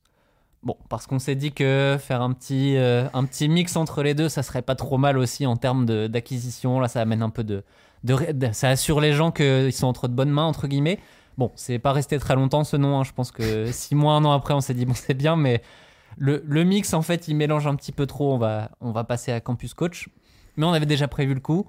[0.62, 4.13] Bon, parce qu'on s'est dit que faire un petit, euh, un petit mix entre les
[4.13, 6.80] deux, ça serait pas trop mal aussi en termes d'acquisition.
[6.82, 7.63] Là, ça amène un peu de,
[8.04, 11.00] de- Ça assure les gens qu'ils sont entre de bonnes mains, entre guillemets.
[11.38, 13.00] Bon, c'est pas resté très longtemps ce nom.
[13.00, 13.04] hein.
[13.04, 15.62] Je pense que six mois, un an après, on s'est dit, bon, c'est bien, mais
[16.17, 18.34] le, le mix, en fait, il mélange un petit peu trop.
[18.34, 20.10] On va, on va passer à Campus Coach.
[20.58, 21.65] Mais on avait déjà prévu le coup.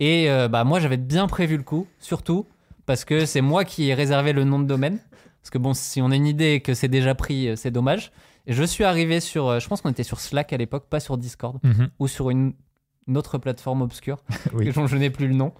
[0.00, 2.46] Et euh, bah, moi, j'avais bien prévu le coup, surtout
[2.84, 4.98] parce que c'est moi qui ai réservé le nom de domaine.
[5.42, 7.70] Parce que bon, si on a une idée et que c'est déjà pris, euh, c'est
[7.70, 8.12] dommage.
[8.46, 11.00] Et je suis arrivé sur, euh, je pense qu'on était sur Slack à l'époque, pas
[11.00, 11.58] sur Discord,
[11.98, 12.52] ou sur une,
[13.08, 14.18] une autre plateforme obscure,
[14.52, 14.70] Oui.
[14.72, 15.52] dont je n'ai plus le nom.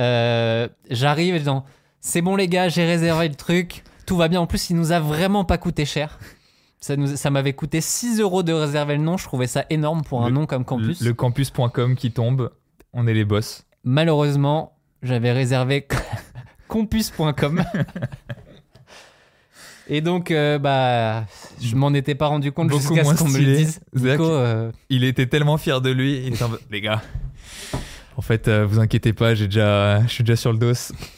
[0.00, 1.56] Euh, J'arrive et je dis,
[2.00, 4.40] c'est bon les gars, j'ai réservé le truc, tout va bien.
[4.40, 6.18] En plus, il nous a vraiment pas coûté cher.
[6.82, 10.02] Ça, nous- ça m'avait coûté 6 euros de réserver le nom, je trouvais ça énorme
[10.02, 11.00] pour un Le- nom comme Campus.
[11.00, 12.50] le campus.com qui tombe,
[12.92, 13.64] on est les boss.
[13.84, 15.86] Malheureusement, j'avais réservé
[16.68, 17.62] compus.com.
[19.88, 21.24] Et donc, euh, bah,
[21.60, 23.80] je m'en étais pas rendu compte Beaucoup jusqu'à ce qu'on me le dise.
[23.94, 26.18] Nico, euh, Il était tellement fier de lui.
[26.26, 27.02] Il était en mode, les gars,
[28.16, 30.72] en fait, euh, vous inquiétez pas, j'ai déjà, je suis déjà sur le dos.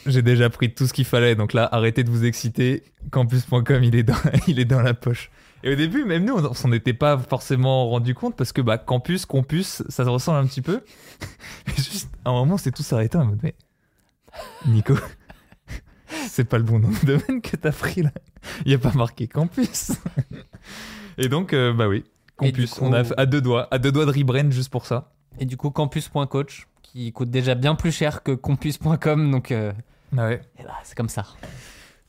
[0.06, 1.34] J'ai déjà pris tout ce qu'il fallait.
[1.36, 2.82] Donc là, arrêtez de vous exciter.
[3.10, 4.14] Campus.com, il est dans,
[4.48, 5.30] il est dans la poche.
[5.66, 8.76] Et au début, même nous, on s'en était pas forcément rendu compte parce que bah,
[8.78, 10.84] campus, campus, ça se ressemble un petit peu.
[11.66, 13.54] Mais juste, à un moment, c'est tout s'arrêter en mode, mais
[14.66, 14.94] Nico,
[16.28, 18.10] c'est pas le bon nom de domaine que t'as pris là.
[18.66, 19.92] Il y a pas marqué campus.
[21.18, 22.04] Et donc, euh, bah oui,
[22.36, 22.74] campus.
[22.74, 25.12] coup- On a à deux doigts, à deux doigts de rebrand juste pour ça.
[25.38, 29.30] et du coup, campus.coach, qui coûte déjà bien plus cher que compus.com.
[29.30, 29.72] Donc, euh,
[30.16, 30.42] Ah ouais.
[30.58, 31.24] bah, c'est comme ça.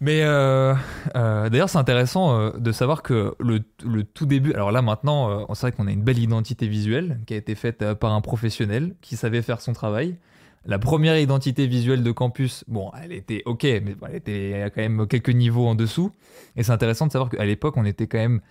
[0.01, 0.75] Mais euh,
[1.15, 3.61] euh, d'ailleurs, c'est intéressant euh, de savoir que le,
[4.03, 4.53] tout début.
[4.53, 7.93] Alors là, maintenant, c'est vrai qu'on a une belle identité visuelle qui a été faite
[7.93, 10.17] par un professionnel qui savait faire son travail.
[10.65, 14.81] La première identité visuelle de campus, bon, elle était ok, mais bon, elle était quand
[14.81, 16.11] même quelques niveaux en dessous.
[16.55, 18.41] Et c'est intéressant de savoir qu'à l'époque, on était quand même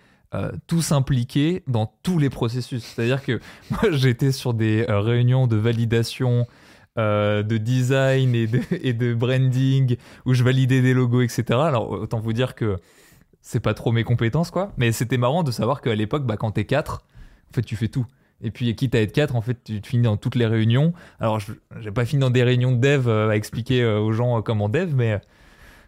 [0.67, 2.85] tous impliqués dans tous les processus.
[2.85, 6.47] C'est-à-dire que moi, j'étais sur des réunions de validation,
[6.99, 11.45] euh, de design et de, et de branding, où je validais des logos, etc.
[11.51, 12.77] Alors, autant vous dire que
[13.43, 14.73] c'est pas trop mes compétences, quoi.
[14.79, 17.05] Mais c'était marrant de savoir qu'à l'époque, bah, quand t'es 4,
[17.51, 18.07] en fait, tu fais tout.
[18.41, 20.93] Et puis, quitte à être 4, en fait, tu, tu finis dans toutes les réunions.
[21.21, 24.41] Alors, j'ai pas fini dans des réunions de dev euh, à expliquer euh, aux gens
[24.41, 25.21] comment dev, mais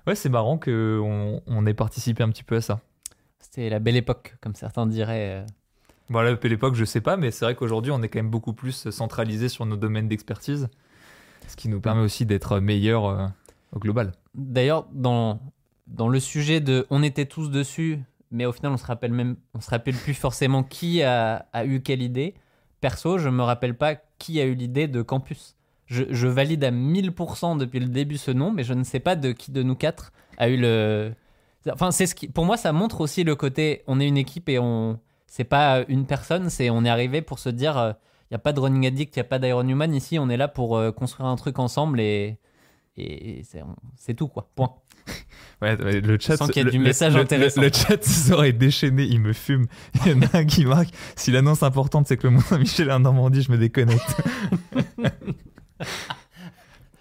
[0.07, 2.81] ouais, c'est marrant qu'on on ait participé un petit peu à ça.
[3.39, 5.45] C'était la belle époque, comme certains diraient.
[6.09, 8.53] Voilà, à l'époque, je sais pas, mais c'est vrai qu'aujourd'hui, on est quand même beaucoup
[8.53, 10.69] plus centralisé sur nos domaines d'expertise,
[11.47, 13.27] ce qui nous permet aussi d'être meilleurs euh,
[13.73, 14.13] au global.
[14.35, 15.41] D'ailleurs, dans,
[15.87, 19.37] dans le sujet de on était tous dessus, mais au final, on se rappelle même,
[19.55, 22.35] on se rappelle plus forcément qui a, a eu quelle idée.
[22.81, 25.57] Perso, je me rappelle pas qui a eu l'idée de campus.
[25.87, 29.15] Je, je valide à 1000% depuis le début ce nom, mais je ne sais pas
[29.15, 31.13] de qui de nous quatre a eu le.
[31.71, 34.49] Enfin, c'est ce qui, pour moi, ça montre aussi le côté, on est une équipe
[34.49, 37.97] et on, c'est pas une personne, c'est on est arrivé pour se dire,
[38.31, 40.29] il n'y a pas de running addict, il n'y a pas d'Iron Human ici, on
[40.29, 42.39] est là pour euh, construire un truc ensemble et,
[42.97, 43.43] et
[43.97, 44.51] c'est, tout quoi.
[44.55, 44.75] Point.
[45.63, 47.63] Ouais, le chat, qu'il y a du le- message le, intéressant.
[47.63, 49.67] Le, le chat serait déchaîné, il me fume.
[50.05, 52.91] Il y en a un qui marque si l'annonce importante c'est que le Mont Saint-Michel
[52.91, 54.17] est en Normandie, je me déconnecte.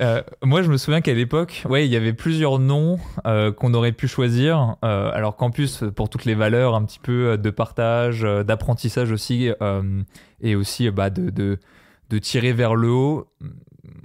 [0.01, 3.73] Euh, moi, je me souviens qu'à l'époque, ouais, il y avait plusieurs noms euh, qu'on
[3.73, 4.75] aurait pu choisir.
[4.84, 9.12] Euh, alors campus pour toutes les valeurs, un petit peu euh, de partage, euh, d'apprentissage
[9.12, 10.01] aussi, euh,
[10.41, 11.60] et aussi bah, de, de,
[12.10, 13.27] de tirer vers le haut.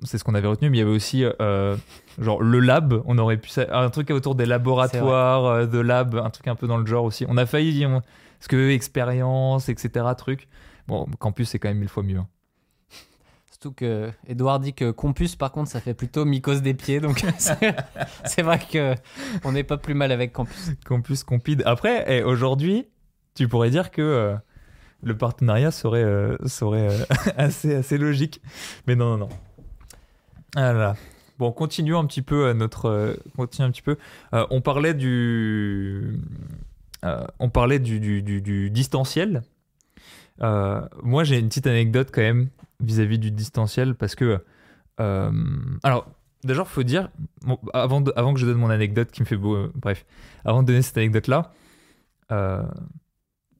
[0.04, 1.76] c'est ce qu'on avait retenu, mais il y avait aussi euh,
[2.18, 3.02] genre le lab.
[3.06, 6.68] On aurait pu un truc autour des laboratoires, euh, de lab, un truc un peu
[6.68, 7.26] dans le genre aussi.
[7.28, 8.00] On a failli, on,
[8.38, 10.06] ce que expérience, etc.
[10.16, 10.48] Truc.
[10.86, 12.18] Bon, campus c'est quand même mille fois mieux.
[12.18, 12.28] hein.
[13.62, 16.98] Surtout que Edouard dit que Compus, par contre, ça fait plutôt mycose des pieds.
[16.98, 17.22] Donc,
[18.24, 18.94] c'est vrai que
[19.44, 20.70] on n'est pas plus mal avec Campus.
[20.86, 21.62] Campus compide.
[21.66, 22.88] Après, eh, aujourd'hui,
[23.34, 24.34] tu pourrais dire que euh,
[25.02, 27.04] le partenariat serait, euh, serait euh,
[27.36, 28.40] assez, assez logique.
[28.86, 29.28] Mais non, non, non.
[30.56, 30.96] Ah là là.
[31.38, 33.18] Bon, continuons un petit peu notre.
[33.36, 33.98] continuons un petit peu.
[34.32, 36.18] On parlait du.
[37.38, 39.42] on parlait du, du, distanciel.
[40.40, 42.48] Moi, j'ai une petite anecdote quand même
[42.82, 44.42] vis-à-vis du distanciel parce que.
[45.00, 45.32] euh,
[45.82, 46.06] alors,
[46.42, 47.10] D'ailleurs, faut dire,
[47.74, 50.06] avant, avant que je donne mon anecdote qui me fait beau, euh, bref,
[50.44, 51.52] avant de donner cette anecdote-là,
[52.32, 52.62] euh,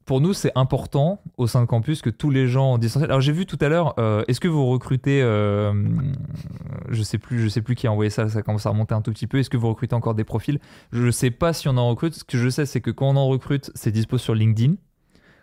[0.07, 3.11] pour nous, c'est important au sein de campus que tous les gens en distanciel.
[3.11, 7.49] Alors, j'ai vu tout à l'heure, euh, est-ce que vous recrutez, je sais plus, je
[7.49, 9.39] sais plus qui a envoyé ça, ça commence à remonter un tout petit peu.
[9.39, 10.59] Est-ce que vous recrutez encore des profils?
[10.91, 12.15] Je sais pas si on en recrute.
[12.15, 14.77] Ce que je sais, c'est que quand on en recrute, c'est dispo sur LinkedIn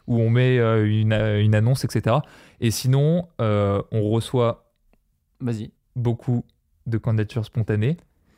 [0.08, 2.17] où on met euh, une, une annonce, etc.
[2.62, 4.72] Et sinon, euh, on reçoit
[5.39, 5.72] Vas-y.
[5.96, 6.43] beaucoup
[6.86, 7.98] de candidatures spontanées.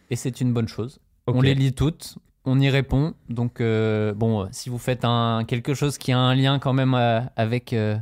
[0.10, 1.00] Et c'est une bonne chose.
[1.28, 3.14] On les lit toutes, on y répond.
[3.30, 6.74] Donc, euh, bon, euh, si vous faites un, quelque chose qui a un lien quand
[6.74, 7.96] même euh, avec, euh,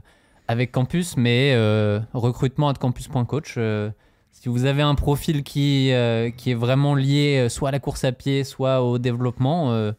[0.48, 3.92] avec Campus, mais euh, recrutement à campus.coach, euh,
[4.32, 7.80] si vous avez un profil qui, euh, qui est vraiment lié euh, soit à la
[7.80, 9.92] course à pied, soit au développement, euh,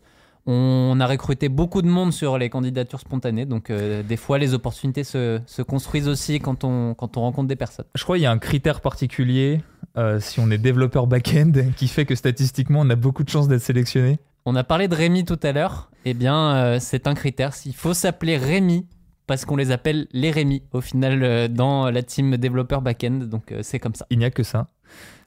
[0.51, 3.45] on a recruté beaucoup de monde sur les candidatures spontanées.
[3.45, 7.49] Donc, euh, des fois, les opportunités se, se construisent aussi quand on, quand on rencontre
[7.49, 7.85] des personnes.
[7.95, 9.61] Je crois qu'il y a un critère particulier,
[9.99, 13.47] euh, si on est développeur back-end, qui fait que statistiquement, on a beaucoup de chances
[13.47, 14.19] d'être sélectionné.
[14.47, 15.91] On a parlé de Rémi tout à l'heure.
[16.07, 17.53] Eh bien, euh, c'est un critère.
[17.67, 18.87] Il faut s'appeler Rémi
[19.27, 23.27] parce qu'on les appelle les Rémi au final dans la team développeur back-end.
[23.31, 24.07] Donc, c'est comme ça.
[24.09, 24.67] Il n'y a que ça.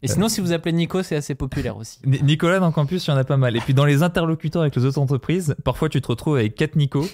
[0.03, 1.99] Et sinon, si vous appelez Nico, c'est assez populaire aussi.
[2.05, 3.55] Ni- Nicolas dans campus, il y en a pas mal.
[3.55, 6.75] Et puis dans les interlocuteurs avec les autres entreprises, parfois tu te retrouves avec 4
[6.75, 7.05] Nico.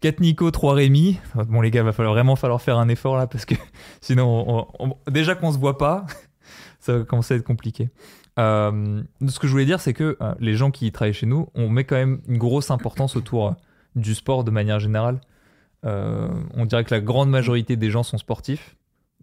[0.00, 1.18] 4 Nico, 3 Rémi.
[1.48, 3.54] Bon les gars, va falloir vraiment falloir faire un effort là parce que
[4.00, 4.66] sinon, on-
[5.06, 6.06] on- déjà qu'on se voit pas,
[6.80, 7.90] ça va commencer à être compliqué.
[8.38, 11.48] Euh, ce que je voulais dire, c'est que euh, les gens qui travaillent chez nous,
[11.54, 13.52] on met quand même une grosse importance autour euh,
[13.96, 15.20] du sport de manière générale.
[15.82, 18.76] On dirait que la grande majorité des gens sont sportifs,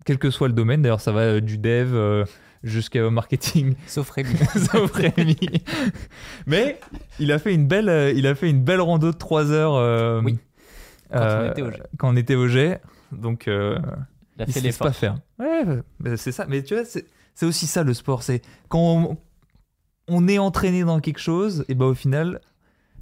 [0.05, 0.81] quel que soit le domaine.
[0.81, 1.93] D'ailleurs, ça va du dev
[2.67, 4.35] jusqu'au marketing, Sauf Rémi.
[4.71, 5.37] sauf Rémi.
[6.45, 6.79] Mais
[7.19, 9.75] il a fait une belle, euh, il a fait une belle rando de 3 heures.
[9.75, 10.37] euh, Oui.
[11.11, 11.83] Quand on euh, était au jet.
[11.97, 12.81] quand on était au jet.
[13.11, 13.77] Donc, euh,
[14.37, 14.87] Il a il fait se laisse l'effort.
[14.87, 15.17] pas faire.
[15.39, 16.45] Ouais, c'est ça.
[16.47, 18.23] Mais tu vois, c'est c'est aussi ça le sport.
[18.23, 19.17] C'est quand on,
[20.07, 22.41] on est entraîné dans quelque chose, et ben au final,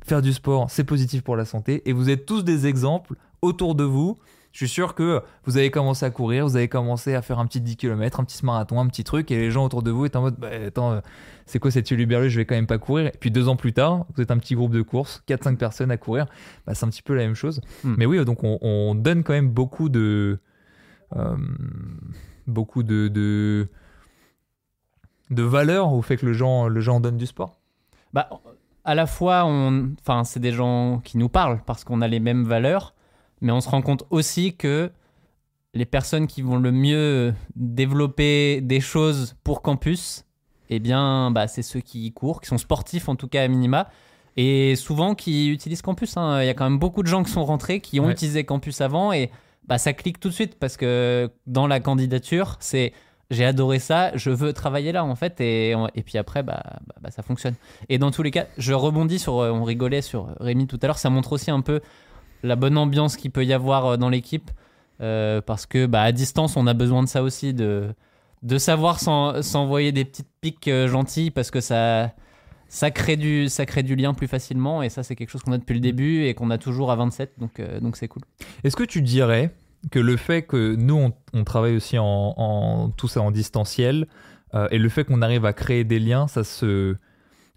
[0.05, 1.81] faire du sport, c'est positif pour la santé.
[1.89, 4.17] Et vous êtes tous des exemples autour de vous.
[4.55, 7.45] Je suis sûr que vous avez commencé à courir, vous avez commencé à faire un
[7.45, 10.05] petit 10 km, un petit marathon, un petit truc, et les gens autour de vous
[10.05, 11.01] étaient en mode, bah, attends, euh,
[11.45, 13.07] c'est quoi cette uluberlus, je vais quand même pas courir.
[13.07, 15.91] Et puis deux ans plus tard, vous êtes un petit groupe de course, 4-5 personnes
[15.91, 16.27] à courir,
[16.65, 17.59] bah, c'est un petit peu la même chose.
[17.83, 17.95] Hmm.
[17.97, 20.39] Mais oui, donc on, on donne quand même beaucoup de...
[21.17, 21.35] euh,
[22.47, 23.67] beaucoup de, de,
[25.31, 27.59] de valeur au fait que le gens, le gens donnent du sport.
[28.13, 28.29] Bah,
[28.85, 29.89] à la fois, on...
[29.99, 32.94] enfin, c'est des gens qui nous parlent parce qu'on a les mêmes valeurs,
[33.41, 34.91] mais on se rend compte aussi que
[35.73, 40.23] les personnes qui vont le mieux développer des choses pour campus,
[40.69, 43.89] eh bien, bah, c'est ceux qui courent, qui sont sportifs en tout cas à minima,
[44.37, 46.17] et souvent qui utilisent campus.
[46.17, 46.41] hein.
[46.41, 48.13] Il y a quand même beaucoup de gens qui sont rentrés, qui ont Ouais.
[48.13, 49.31] utilisé campus avant, et
[49.67, 52.93] bah, ça clique tout de suite parce que dans la candidature, c'est
[53.31, 56.95] j'ai adoré ça, je veux travailler là en fait, et, et puis après, bah, bah,
[57.01, 57.55] bah, ça fonctionne.
[57.89, 60.87] Et dans tous les cas, je rebondis sur, euh, on rigolait sur Rémi tout à
[60.87, 61.81] l'heure, ça montre aussi un peu
[62.45, 64.51] la bonne ambiance qu'il peut y avoir euh, dans l'équipe,
[65.01, 67.93] euh, parce que bah, à distance, on a besoin de ça aussi, de,
[68.43, 72.13] de savoir s'en- s'envoyer des petites piques euh, gentilles, parce que ça,
[72.69, 75.51] ça, crée du, ça crée du lien plus facilement, et ça c'est quelque chose qu'on
[75.51, 78.21] a depuis le début et qu'on a toujours à 27, donc euh, donc c'est cool.
[78.63, 79.51] Est-ce que tu dirais
[79.91, 84.07] que le fait que nous, on, on travaille aussi en, en- tout ça en distanciel,
[84.53, 86.95] euh, et le fait qu'on arrive à créer des liens, ça se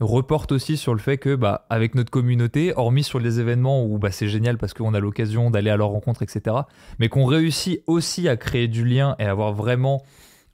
[0.01, 3.99] reporte aussi sur le fait que, bah, avec notre communauté, hormis sur les événements où
[3.99, 6.57] bah, c'est génial parce qu'on a l'occasion d'aller à leur rencontre, etc.,
[6.99, 10.03] mais qu'on réussit aussi à créer du lien et avoir vraiment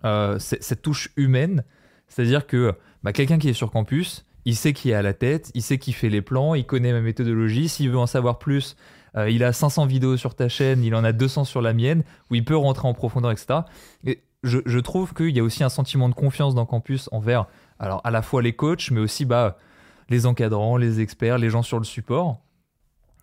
[0.04, 1.64] euh, cette touche humaine,
[2.09, 5.50] c'est-à-dire que bah, quelqu'un qui est sur campus, il sait qui est à la tête,
[5.54, 8.76] il sait qui fait les plans, il connaît ma méthodologie, s'il veut en savoir plus,
[9.16, 12.02] euh, il a 500 vidéos sur ta chaîne, il en a 200 sur la mienne,
[12.30, 13.61] où il peut rentrer en profondeur, etc.
[14.07, 17.46] Et je, je trouve qu'il y a aussi un sentiment de confiance dans Campus envers,
[17.78, 19.56] alors à la fois les coachs, mais aussi bah,
[20.08, 22.40] les encadrants, les experts, les gens sur le support,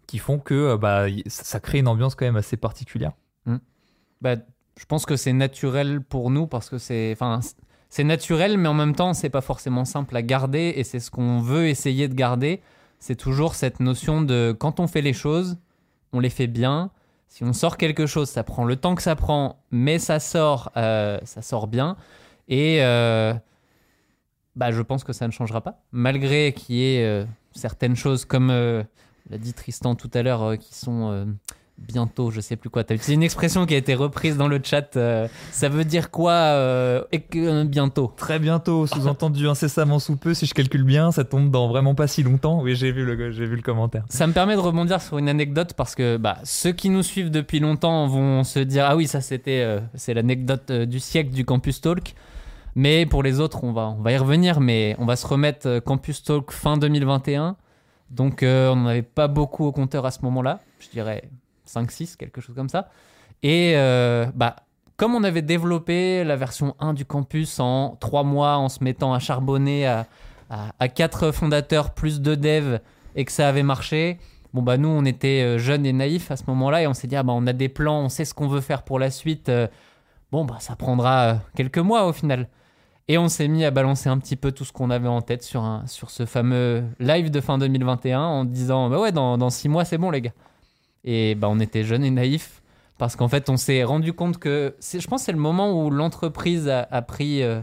[0.08, 3.14] qui font que euh, bah, ça crée une ambiance quand même assez particulière.
[4.22, 4.36] Bah,
[4.78, 7.18] je pense que c'est naturel pour nous parce que c'est,
[7.90, 11.12] c'est naturel, mais en même temps, c'est pas forcément simple à garder, et c'est ce
[11.12, 12.62] qu'on veut essayer de garder.
[13.00, 15.58] C'est toujours cette notion de quand on fait les choses,
[16.14, 16.92] on les fait bien.
[17.28, 20.72] Si on sort quelque chose, ça prend le temps que ça prend, mais ça sort,
[20.78, 21.98] euh, ça sort bien.
[22.48, 23.34] Et euh,
[24.56, 28.26] bah, je pense que ça ne changera pas, malgré qu'il y ait euh, certaines choses
[28.26, 31.28] comme l'a dit Tristan tout à l'heure, qui sont
[31.82, 32.84] bientôt, je sais plus quoi.
[32.84, 34.96] Tu as utilisé une expression qui a été reprise dans le chat.
[34.96, 38.14] euh, ça veut dire quoi euh, et que, euh, bientôt?
[38.16, 42.08] Très bientôt, sous-entendu incessamment sous peu, si je calcule bien, ça tombe dans vraiment pas
[42.08, 42.62] si longtemps.
[42.62, 44.06] Oui, j'ai vu le, j'ai vu le commentaire.
[44.10, 47.32] Ça me permet de rebondir sur une anecdote parce que bah, ceux qui nous suivent
[47.32, 51.32] depuis longtemps vont se dire ah oui ça c'était euh, c'est l'anecdote euh, du siècle
[51.32, 52.16] du Campus Talk.
[52.76, 55.68] Mais pour les autres on va on va y revenir mais on va se remettre
[55.68, 57.58] euh, Campus Talk fin 2021.
[58.10, 60.60] Donc euh, on n'en avait pas beaucoup au compteur à ce moment-là.
[60.80, 61.30] Je dirais
[61.68, 62.90] 5-6 quelque chose comme ça.
[63.44, 64.58] Et euh, bah
[64.98, 69.14] comme on avait développé la version 1 du campus en 3 mois en se mettant
[69.14, 70.06] à charbonner à,
[70.50, 72.80] à, à 4 fondateurs plus 2 devs
[73.16, 74.20] et que ça avait marché,
[74.54, 77.16] bon bah nous on était jeunes et naïfs à ce moment-là et on s'est dit
[77.16, 79.52] ah bah on a des plans, on sait ce qu'on veut faire pour la suite.
[80.32, 82.48] bon bah ça prendra quelques mois au final.
[83.12, 85.44] Et on s'est mis à balancer un petit peu tout ce qu'on avait en tête
[85.44, 89.50] sur, un, sur ce fameux live de fin 2021 en disant bah ouais dans, dans
[89.50, 90.32] 6 mois c'est bon les gars.
[91.04, 92.62] Et bah on était jeunes et naïfs
[92.98, 96.70] parce qu'en fait on s'est rendu compte que je pense c'est le moment où l'entreprise
[96.70, 97.62] a, pris euh,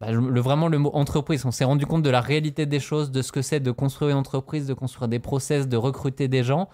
[0.00, 1.44] bah, le, vraiment le mot entreprise.
[1.44, 4.12] On s'est rendu compte de la réalité des choses, de ce que c'est de construire
[4.12, 6.70] une entreprise, de construire des process, de recruter des gens.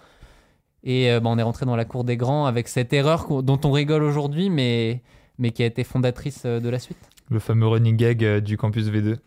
[0.85, 3.59] Et euh, bah, on est rentré dans la cour des grands avec cette erreur dont
[3.65, 5.01] on rigole aujourd'hui, mais,
[5.39, 7.09] mais qui a été fondatrice euh, de la suite.
[7.29, 9.17] Le fameux running gag euh, du campus V2.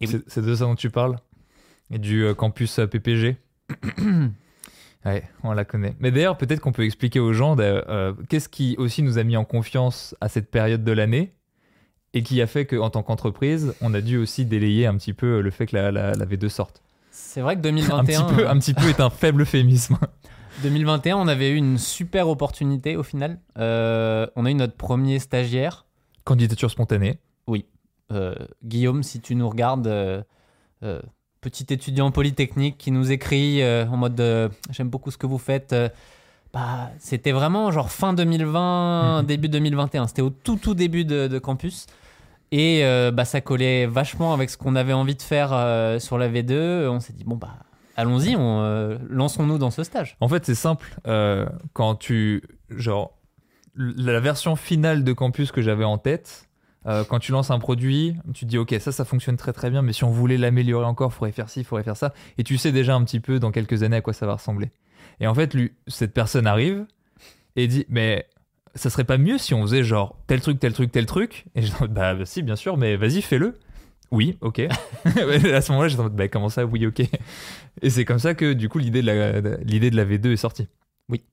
[0.00, 1.16] Et C'est de ça dont tu parles?
[1.90, 3.36] Et du euh, campus euh, PPG
[5.04, 5.94] Ouais, on la connaît.
[6.00, 9.36] Mais d'ailleurs, peut-être qu'on peut expliquer aux gens euh, qu'est-ce qui aussi nous a mis
[9.36, 11.32] en confiance à cette période de l'année
[12.12, 15.40] et qui a fait qu'en tant qu'entreprise, on a dû aussi délayer un petit peu
[15.40, 16.82] le fait que la, la- la V2 sorte.
[17.12, 19.96] C'est vrai que Un 2021, petit, peu, un petit peu est un faible euphémisme.
[20.62, 23.38] 2021, on avait eu une super opportunité au final.
[23.58, 25.85] Euh, on a eu notre premier stagiaire.
[26.26, 27.18] Candidature spontanée.
[28.12, 30.22] Euh, Guillaume, si tu nous regardes, euh,
[30.84, 31.00] euh,
[31.40, 35.74] petit étudiant polytechnique qui nous écrit en mode j'aime beaucoup ce que vous faites.
[36.52, 39.26] bah, c'était vraiment genre fin 2020, Mhm.
[39.26, 40.06] début 2021.
[40.06, 41.86] C'était au tout tout début de, de campus.
[42.52, 45.50] Et bah, ça collait vachement avec ce qu'on avait envie de faire
[46.00, 46.88] sur la V2.
[46.88, 47.56] On s'est dit, bon, bah,
[47.96, 50.16] allons-y, on, lançons-nous dans ce stage.
[50.20, 50.96] En fait, c'est simple.
[51.72, 52.42] quand tu.
[52.70, 53.12] Genre,
[53.76, 56.48] la version finale de campus que j'avais en tête,
[56.86, 59.70] euh, quand tu lances un produit, tu te dis, OK, ça, ça fonctionne très très
[59.70, 62.14] bien, mais si on voulait l'améliorer encore, il faudrait faire ci, il faudrait faire ça.
[62.38, 64.70] Et tu sais déjà un petit peu dans quelques années à quoi ça va ressembler.
[65.20, 66.86] Et en fait, lui, cette personne arrive
[67.56, 68.26] et dit, mais
[68.74, 71.46] ça serait pas mieux si on faisait genre tel truc, tel truc, tel truc?
[71.54, 73.58] Et je dis, bah, bah, si, bien sûr, mais vas-y, fais-le.
[74.12, 74.60] Oui, ok.
[75.04, 77.00] à ce moment-là, j'étais en mode, bah, comment ça, oui, ok.
[77.82, 80.32] Et c'est comme ça que, du coup, l'idée de la, de- l'idée de la V2
[80.32, 80.68] est sortie.
[81.08, 81.24] Oui.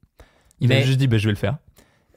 [0.59, 1.57] Il Mais- a juste dit, bah, je vais le faire.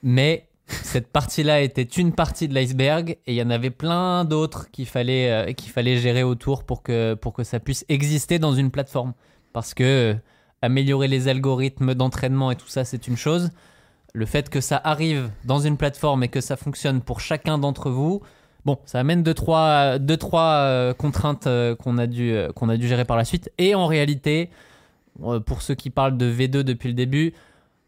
[0.03, 4.71] Mais cette partie-là était une partie de l'iceberg et il y en avait plein d'autres
[4.71, 8.71] qu'il fallait, euh, fallait gérer autour pour que, pour que ça puisse exister dans une
[8.71, 9.13] plateforme.
[9.53, 10.15] Parce que euh,
[10.63, 13.51] améliorer les algorithmes d'entraînement et tout ça, c'est une chose.
[14.13, 17.91] Le fait que ça arrive dans une plateforme et que ça fonctionne pour chacun d'entre
[17.91, 18.23] vous,
[18.65, 22.77] bon, ça amène deux, trois, deux, trois euh, contraintes euh, qu'on a, dû, qu'on a
[22.77, 23.51] dû gérer par la suite.
[23.59, 24.51] Et en réalité,
[25.47, 27.33] pour ceux qui parlent de V2 depuis le début,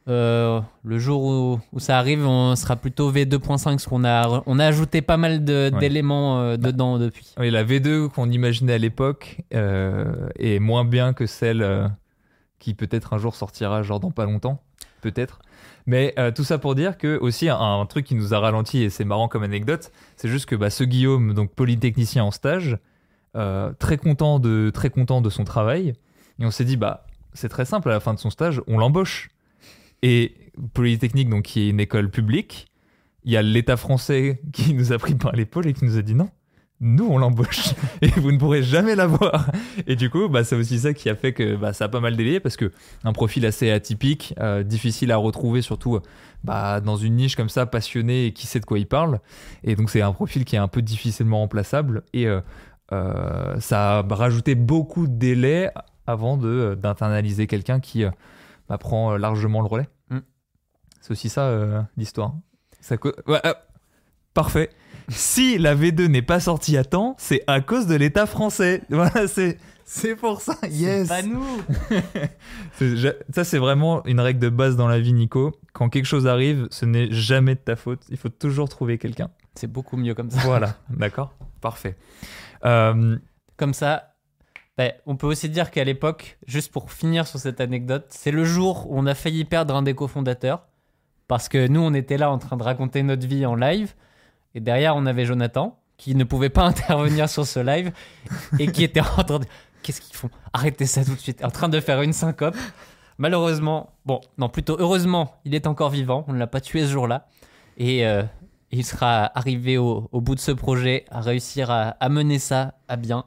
[0.09, 4.59] euh, le jour où, où ça arrive, on sera plutôt V2.5 parce qu'on a, on
[4.59, 5.81] a ajouté pas mal de- Ouais.
[5.81, 7.35] d'éléments euh, dedans depuis.
[7.39, 11.91] Oui, la V2 qu'on imaginait à l'époque euh, est moins bien que celle
[12.59, 14.63] qui peut-être un jour sortira, genre dans pas longtemps,
[15.03, 15.39] peut-être.
[15.87, 18.91] Mais tout ça pour dire que aussi un, un truc qui nous a ralenti et
[18.91, 22.77] c'est marrant comme anecdote, c'est juste que bah, ce Guillaume, donc polytechnicien en stage,
[23.79, 25.95] très content de très content de son travail,
[26.41, 28.77] et on s'est dit bah c'est très simple à la fin de son stage, on
[28.79, 29.31] l'embauche.
[30.03, 30.35] Et
[30.75, 32.67] Polytechnique, donc qui est une école publique,
[33.25, 36.03] il y a l'État français qui nous a pris par l'épaule et qui nous a
[36.03, 36.31] dit non,
[36.81, 39.51] nous on l'embauche et vous ne pourrez jamais l'avoir.
[39.87, 42.01] Et du coup, bah, c'est aussi ça qui a fait que bah, ça a pas
[42.01, 42.73] mal délayé parce que
[43.05, 45.99] un profil assez atypique, euh, difficile à retrouver, surtout
[46.45, 49.21] bah, dans une niche comme ça, passionné et qui sait de quoi il parle.
[49.65, 52.41] Et donc c'est un profil qui est un peu difficilement remplaçable et euh,
[52.93, 55.71] euh, ça a rajouté beaucoup de délais
[56.07, 58.05] avant d'internaliser quelqu'un qui
[58.69, 59.89] bah, prend largement le relais.
[60.11, 60.19] Mm.
[61.01, 62.35] C'est aussi ça euh, l'histoire.
[62.81, 63.55] Ça co- ouais, euh,
[64.35, 64.71] parfait.
[65.09, 68.83] Si la V2 n'est pas sortie à temps, c'est à cause de l'État français.
[68.91, 70.55] Voilà, c'est c'est pour ça.
[70.71, 71.09] Yes.
[71.09, 71.43] Pas nous.
[72.73, 75.57] C'est- Ça c'est vraiment une règle de base dans la vie, Nico.
[75.73, 78.03] Quand quelque chose arrive, ce n'est jamais de ta faute.
[78.11, 79.31] Il faut toujours trouver quelqu'un.
[79.55, 80.41] C'est beaucoup mieux comme ça.
[80.41, 81.97] Voilà, d'accord, parfait.
[82.65, 83.17] Euh,
[83.57, 84.15] Comme ça,
[84.79, 88.45] ben, on peut aussi dire qu'à l'époque, juste pour finir sur cette anecdote, c'est le
[88.45, 90.69] jour où on a failli perdre un des cofondateurs.
[91.27, 93.95] Parce que nous, on était là en train de raconter notre vie en live.
[94.55, 97.91] Et derrière, on avait Jonathan, qui ne pouvait pas intervenir sur ce live.
[98.61, 99.47] Et qui était en train de.
[99.83, 100.31] Qu'est-ce qu'ils font?
[100.53, 101.45] Arrêtez ça tout de suite.
[101.45, 102.57] En train de faire une syncope.
[103.19, 106.25] Malheureusement, bon, non, plutôt heureusement, il est encore vivant.
[106.29, 107.27] On ne l'a pas tué ce jour-là.
[107.79, 108.23] Et euh,
[108.71, 112.75] il sera arrivé au, au bout de ce projet, à réussir à, à mener ça
[112.87, 113.25] à bien.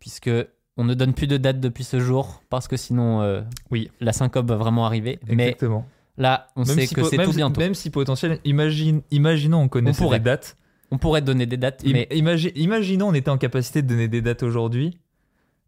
[0.00, 0.30] Puisque
[0.78, 2.40] on ne donne plus de date depuis ce jour.
[2.48, 3.90] Parce que sinon, euh, Oui.
[4.00, 5.18] la syncope va vraiment arriver.
[5.26, 5.86] Mais exactement.
[6.16, 7.60] là, on sait si que c'est tout bientôt.
[7.60, 10.20] Même si potentiel, imagine, imaginons on connaissait pourrait.
[10.20, 10.56] des dates.
[10.90, 14.22] On pourrait donner des dates, mais imagi- imaginons on était en capacité de donner des
[14.22, 14.96] dates aujourd'hui.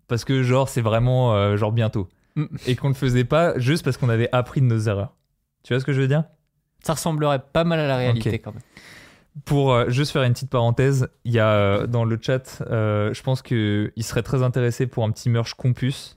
[0.09, 2.09] Parce que genre c'est vraiment euh, genre bientôt.
[2.37, 2.45] Mm.
[2.67, 5.15] Et qu'on le faisait pas juste parce qu'on avait appris de nos erreurs.
[5.63, 6.25] Tu vois ce que je veux dire?
[6.83, 8.63] Ça ressemblerait pas mal à la réalité quand même.
[9.45, 13.15] Pour euh, juste faire une petite parenthèse, il y a euh, dans le chat, euh,
[13.15, 16.17] je pense qu'il serait très intéressé pour un petit merch Compus.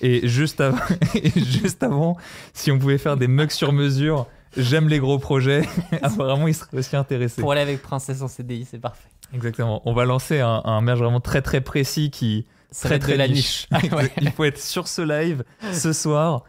[0.00, 0.78] Et juste, avant,
[1.14, 2.16] et juste avant,
[2.52, 4.26] si on pouvait faire des mugs sur mesure,
[4.56, 5.62] j'aime les gros projets,
[6.02, 7.40] apparemment il serait aussi intéressé.
[7.40, 9.08] Pour aller avec Princesse en CDI, c'est parfait.
[9.32, 9.80] Exactement.
[9.84, 13.18] On va lancer un, un merch vraiment très très précis qui Ça très très de
[13.18, 13.66] la niche.
[13.72, 13.90] niche.
[13.92, 14.12] Ah ouais.
[14.20, 16.44] Il faut être sur ce live ce soir.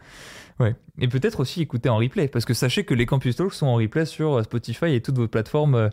[0.58, 0.74] Ouais.
[0.98, 3.74] Et peut-être aussi écouter en replay, parce que sachez que les Campus Talks sont en
[3.74, 5.88] replay sur euh, Spotify et toutes vos plateformes euh,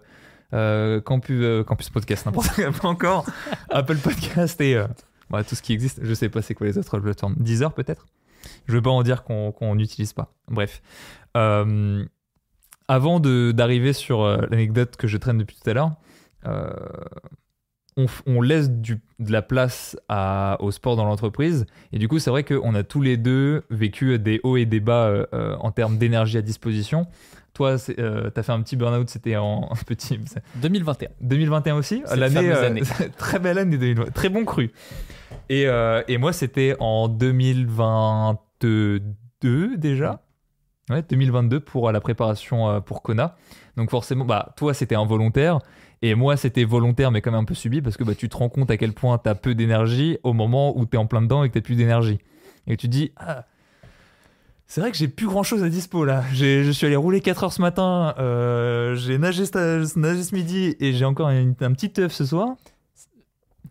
[0.53, 3.25] euh, campus, euh, campus Podcast, n'importe quoi, pas encore,
[3.69, 4.87] Apple Podcast et euh,
[5.29, 5.99] bah, tout ce qui existe.
[6.03, 7.35] Je sais pas c'est quoi les autres plateformes.
[7.37, 8.05] Deezer peut-être?
[8.67, 10.33] Je veux pas en dire qu'on n'utilise pas.
[10.47, 10.81] Bref.
[11.33, 15.93] Avant d'arriver sur l'anecdote que je traîne depuis tout à l'heure,
[18.25, 21.65] on, laisse du- de la place à- au sport dans l'entreprise.
[21.91, 24.79] Et du coup, c'est vrai qu'on a tous les deux vécu des hauts et des
[24.79, 27.07] bas euh, euh, en termes d'énergie à disposition.
[27.53, 30.19] Toi, tu as fait un petit burn-out, c'était en petit
[30.55, 31.09] 2021.
[31.21, 32.01] 2021 aussi.
[32.15, 32.79] L'année, euh,
[33.17, 34.71] très belle année 2020, très bon cru.
[35.49, 40.21] Et, euh, et moi, c'était en 2022 déjà.
[40.89, 43.35] Ouais, 2022 pour la préparation euh, pour Kona.
[43.77, 45.59] Donc forcément, bah, toi, c'était involontaire.
[46.05, 48.35] Et moi, c'était volontaire, mais quand même un peu subi, parce que bah, tu te
[48.35, 51.05] rends compte à quel point tu as peu d'énergie au moment où tu es en
[51.07, 52.19] plein dedans et que tu plus d'énergie.
[52.67, 53.45] Et tu dis, ah,
[54.67, 56.23] c'est vrai que j'ai plus grand chose à dispo là.
[56.33, 60.35] J'ai- Je suis allé rouler 4 heures ce matin, euh, j'ai nagé, ce- nagé ce
[60.35, 62.49] midi et j'ai encore une- un petit œuf ce soir.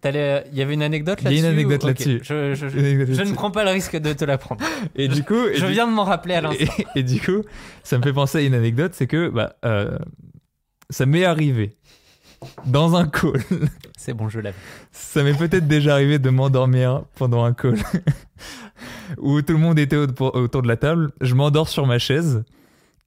[0.05, 0.11] Il
[0.55, 2.21] y avait une anecdote Il y a là-dessus une anecdote là-dessus.
[2.25, 3.35] Je, je- je- Une anecdote je ne là-dessus.
[3.35, 4.65] prends pas le risque de te l'apprendre.
[4.97, 6.65] Et du coup, et Je du- viens de m'en rappeler à l'instant.
[6.97, 7.43] et, et du coup,
[7.85, 9.97] ça me fait penser à une anecdote, c'est que bah, euh,
[10.91, 11.77] ça m'est arrivé
[12.67, 13.41] dans un call.
[13.97, 14.57] C'est bon, je l'avais.
[14.91, 17.77] Ça m'est peut-être déjà arrivé de m'endormir pendant un call
[19.19, 21.13] où tout le monde était autour de la table.
[21.21, 22.43] Je m'endors sur ma chaise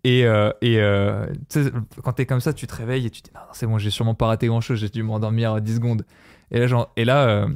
[0.03, 1.25] et, euh, et euh,
[2.03, 3.77] quand t'es comme ça, tu te réveilles et tu te dis non, non, c'est bon,
[3.77, 6.05] j'ai sûrement pas raté grand chose, j'ai dû m'endormir 10 secondes.
[6.51, 7.47] Et là, j'en- et là euh,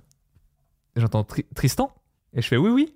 [0.96, 1.94] j'entends Tri- Tristan
[2.34, 2.94] et je fais oui, oui.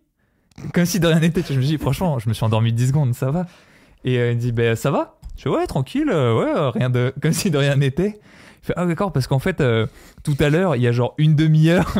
[0.73, 1.41] Comme si de rien n'était.
[1.47, 3.45] Je me dis franchement, je me suis endormi 10 secondes, ça va.
[4.03, 6.89] Et euh, il me dit ben ça va Je fais ouais, tranquille, euh, ouais, rien
[6.89, 7.13] de.
[7.21, 8.19] Comme si de rien n'était.
[8.63, 9.87] Fait ah d'accord, parce qu'en fait, euh,
[10.23, 11.93] tout à l'heure, il y a genre une demi-heure,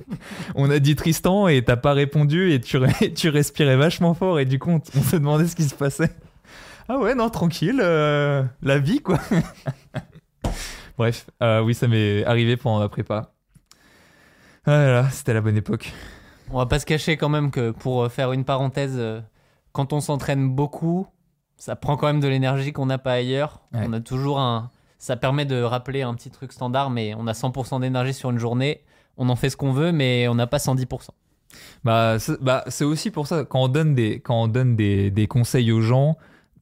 [0.54, 2.78] on a dit Tristan et t'as pas répondu et tu,
[3.14, 6.10] tu respirais vachement fort et du coup, on, on se demandait ce qui se passait.
[6.86, 9.18] Ah ouais, non, tranquille, euh, la vie quoi.
[10.98, 13.32] Bref, euh, oui, ça m'est arrivé pendant la prépa.
[14.66, 15.94] Ah là là, c'était la bonne époque.
[16.50, 19.00] On va pas se cacher quand même que pour faire une parenthèse,
[19.72, 21.06] quand on s'entraîne beaucoup,
[21.56, 23.62] ça prend quand même de l'énergie qu'on n'a pas ailleurs.
[23.72, 23.80] Ouais.
[23.86, 24.70] On a toujours un.
[25.02, 28.38] Ça permet de rappeler un petit truc standard, mais on a 100% d'énergie sur une
[28.38, 28.82] journée.
[29.16, 31.08] On en fait ce qu'on veut, mais on n'a pas 110%.
[31.82, 35.10] Bah, c'est bah, c'est aussi pour ça, quand on donne, des, quand on donne des,
[35.10, 36.18] des conseils aux gens,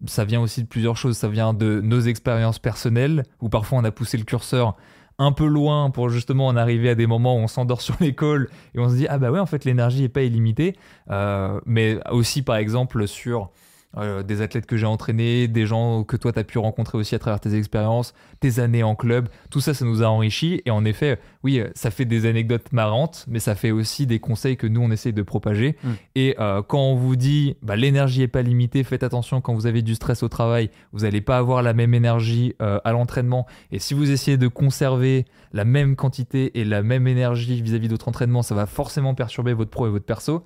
[0.06, 1.18] ça vient aussi de plusieurs choses.
[1.18, 4.74] Ça vient de nos expériences personnelles, où parfois on a poussé le curseur
[5.18, 8.48] un peu loin pour justement en arriver à des moments où on s'endort sur l'école
[8.74, 10.76] et on se dit ah bah ouais en fait l'énergie est pas illimitée
[11.10, 13.50] Euh, mais aussi par exemple sur
[13.96, 17.14] euh, des athlètes que j'ai entraînés des gens que toi tu as pu rencontrer aussi
[17.14, 20.70] à travers tes expériences tes années en club tout ça ça nous a enrichi et
[20.70, 24.66] en effet oui ça fait des anecdotes marrantes mais ça fait aussi des conseils que
[24.66, 25.88] nous on essaye de propager Mm.
[26.14, 29.66] et euh, quand on vous dit bah, l'énergie est pas limitée faites attention quand vous
[29.66, 33.46] avez du stress au travail vous n'allez pas avoir la même énergie euh, à l'entraînement
[33.72, 38.08] et si vous essayez de conserver la même quantité et la même énergie vis-à-vis d'autres
[38.08, 40.44] entraînements, ça va forcément perturber votre pro et votre perso.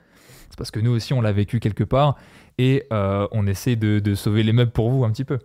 [0.54, 2.14] C'est parce que nous aussi, on l'a vécu quelque part
[2.58, 5.40] et euh, on essaie de, sauver les meubles pour vous un petit peu.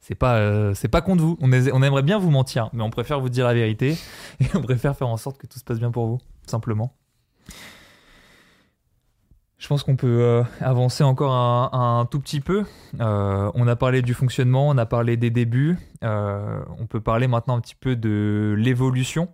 [0.00, 1.38] C'est pas, euh, c'est pas contre vous.
[1.40, 3.96] On, aimerait bien vous mentir, mais on préfère vous dire la vérité
[4.40, 6.96] et on préfère faire en sorte que tout se passe bien pour vous, simplement.
[9.56, 12.64] Je pense qu'on peut euh, avancer encore un, tout petit peu.
[12.98, 15.78] On a parlé du fonctionnement, on a parlé des débuts.
[16.02, 19.28] On peut parler maintenant un petit peu de l'évolution,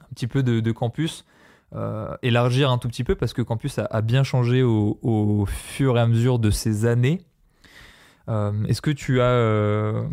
[0.00, 1.26] un petit peu de campus.
[1.74, 6.00] Euh, élargir un tout petit peu parce que campus a, bien changé au, fur et
[6.00, 7.20] à mesure de ces années.
[8.28, 10.04] Euh, Est-ce que tu as euh,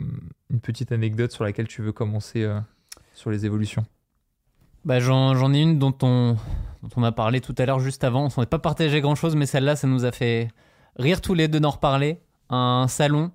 [0.49, 2.47] une petite anecdote sur laquelle tu veux commencer
[3.13, 3.85] sur les évolutions?
[4.83, 6.35] Bah, j'en, ai une dont on,
[6.83, 8.25] dont on a parlé tout à l'heure juste avant.
[8.25, 10.49] On s'en est pas partagé grand chose, mais celle-là, ça nous a fait
[10.97, 12.19] rire tous les deux d'en reparler.
[12.49, 13.31] Un salon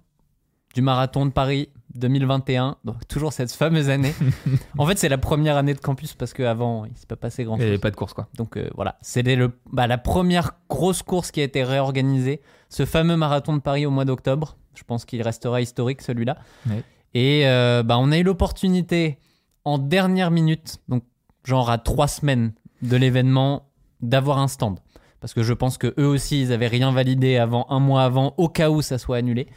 [0.75, 4.15] du marathon de Paris 2021, donc toujours cette fameuse année.
[4.79, 7.57] en fait, c'est la première année de campus parce qu'avant, il s'est pas passé grand
[7.57, 8.29] Il n'y avait pas de course quoi.
[8.37, 12.41] Donc euh, voilà, c'était le, bah, la première grosse course qui a été réorganisée.
[12.69, 14.57] Ce fameux marathon de Paris au mois d'octobre.
[14.75, 16.39] Je pense qu'il restera historique celui-là.
[16.69, 16.85] Ouais.
[17.15, 19.19] Et euh, bah, on a eu l'opportunité
[19.65, 21.03] en dernière minute, donc
[21.45, 23.69] genre à trois semaines de l'événement,
[24.01, 24.79] d'avoir un stand.
[25.21, 28.35] Parce que je pense que eux aussi, ils avaient rien validé avant un mois avant,
[28.39, 29.49] au cas où ça soit annulé.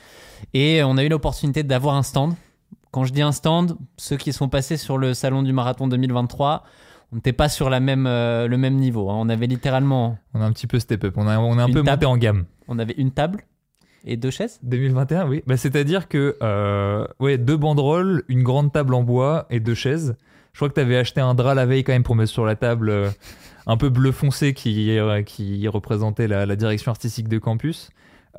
[0.53, 2.34] Et on a eu l'opportunité d'avoir un stand.
[2.91, 6.64] Quand je dis un stand, ceux qui sont passés sur le salon du marathon 2023,
[7.11, 9.09] on n'était pas sur la même, euh, le même niveau.
[9.09, 9.16] hein.
[9.18, 11.68] On avait littéralement, On a un petit peu step up, on a, on a un
[11.68, 11.89] peu table.
[11.91, 12.45] monté en gamme.
[12.68, 13.43] on avait une table
[14.05, 14.59] et deux chaises.
[14.64, 15.43] 2021, oui.
[15.47, 20.16] Bah, C'est-à-dire que euh, ouais, deux banderoles, une grande table en bois et deux chaises.
[20.51, 22.45] Je crois que tu avais acheté un drap la veille quand même pour mettre sur
[22.45, 23.09] la table euh,
[23.66, 27.89] un peu bleu foncé qui, euh, qui représentait la, direction artistique de campus.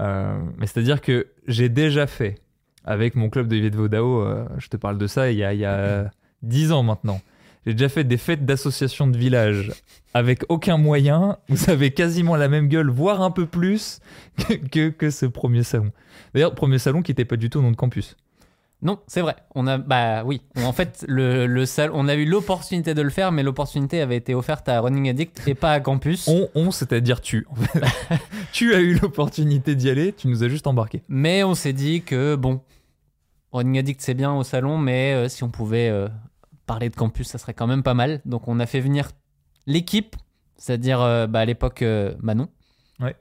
[0.00, 2.40] Euh, mais c'est-à-dire que j'ai déjà fait
[2.84, 5.54] avec mon club de Yvette Vaudao, euh, je te parle de ça il y a,
[5.54, 6.10] il y a
[6.42, 7.20] 10 ans maintenant.
[7.64, 9.72] J'ai déjà fait des fêtes d'associations de village
[10.12, 11.38] avec aucun moyen.
[11.48, 14.00] Vous avez quasiment la même gueule, voire un peu plus
[14.36, 15.90] que, que, que ce premier salon.
[16.34, 18.16] D'ailleurs, premier salon qui n'était pas du tout au nom de campus.
[18.85, 19.35] Non, c'est vrai.
[19.55, 20.43] On a, bah oui.
[20.62, 24.16] En fait, le, le sal- on a eu l'opportunité de le faire, mais l'opportunité avait
[24.18, 26.28] été offerte à Running Addict et pas à Campus.
[26.28, 27.47] On, on c'est-à-dire tu.
[27.51, 27.80] en fait.
[28.53, 31.03] tu as eu l'opportunité d'y aller, tu nous as juste embarqué.
[31.09, 32.61] Mais on s'est dit que bon,
[33.53, 36.09] Running Addict c'est bien au salon, mais euh, si on pouvait euh,
[36.66, 38.20] parler de Campus, ça serait quand même pas mal.
[38.26, 39.09] Donc on a fait venir
[39.66, 40.14] l'équipe,
[40.59, 41.82] c'est-à-dire euh, bah, à l'époque
[42.20, 42.49] Manon.
[43.01, 43.16] Ouais.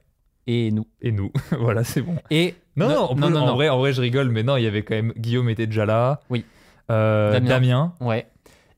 [0.45, 0.85] Et nous.
[1.01, 2.17] Et nous, voilà, c'est bon.
[2.29, 3.53] Et Non, non, en, non.
[3.55, 5.85] Vrai, en vrai, je rigole, mais non, il y avait quand même Guillaume était déjà
[5.85, 6.19] là.
[6.29, 6.43] Oui.
[6.89, 7.49] Euh, Damien.
[7.49, 7.93] Damien.
[8.01, 8.27] Ouais.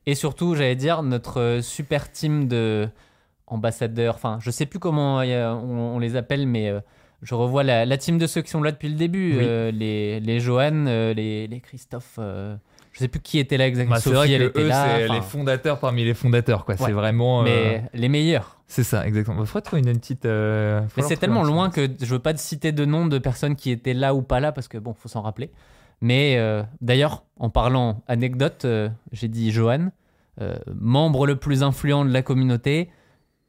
[0.06, 2.88] Et surtout, j'allais dire, notre euh, super team de
[3.46, 6.80] ambassadeurs, enfin, je sais plus comment euh, on, on les appelle, mais euh,
[7.22, 9.36] je revois la, la team de ceux qui sont là depuis le début.
[9.38, 9.72] Oui.
[9.72, 13.96] les, les Johan, les, les Christophe, je sais plus qui était là exactement.
[13.96, 14.86] Bah, c'est Sophie, vrai elle que était eux, là.
[14.96, 16.74] c'est les fondateurs parmi les fondateurs, quoi.
[16.74, 16.80] Ouais.
[16.86, 17.42] C'est vraiment.
[17.42, 18.55] mais les meilleurs.
[18.68, 19.40] C'est ça, exactement.
[19.40, 20.24] Il faudrait trouver une, une petite.
[20.26, 23.54] euh, Mais c'est tellement loin que je veux pas te citer de nom de personnes
[23.56, 25.50] qui étaient là ou pas là parce que bon, faut s'en rappeler.
[26.00, 29.90] Mais euh, d'ailleurs, en parlant anecdote, euh, j'ai dit Johan,
[30.74, 32.90] membre le plus influent de la communauté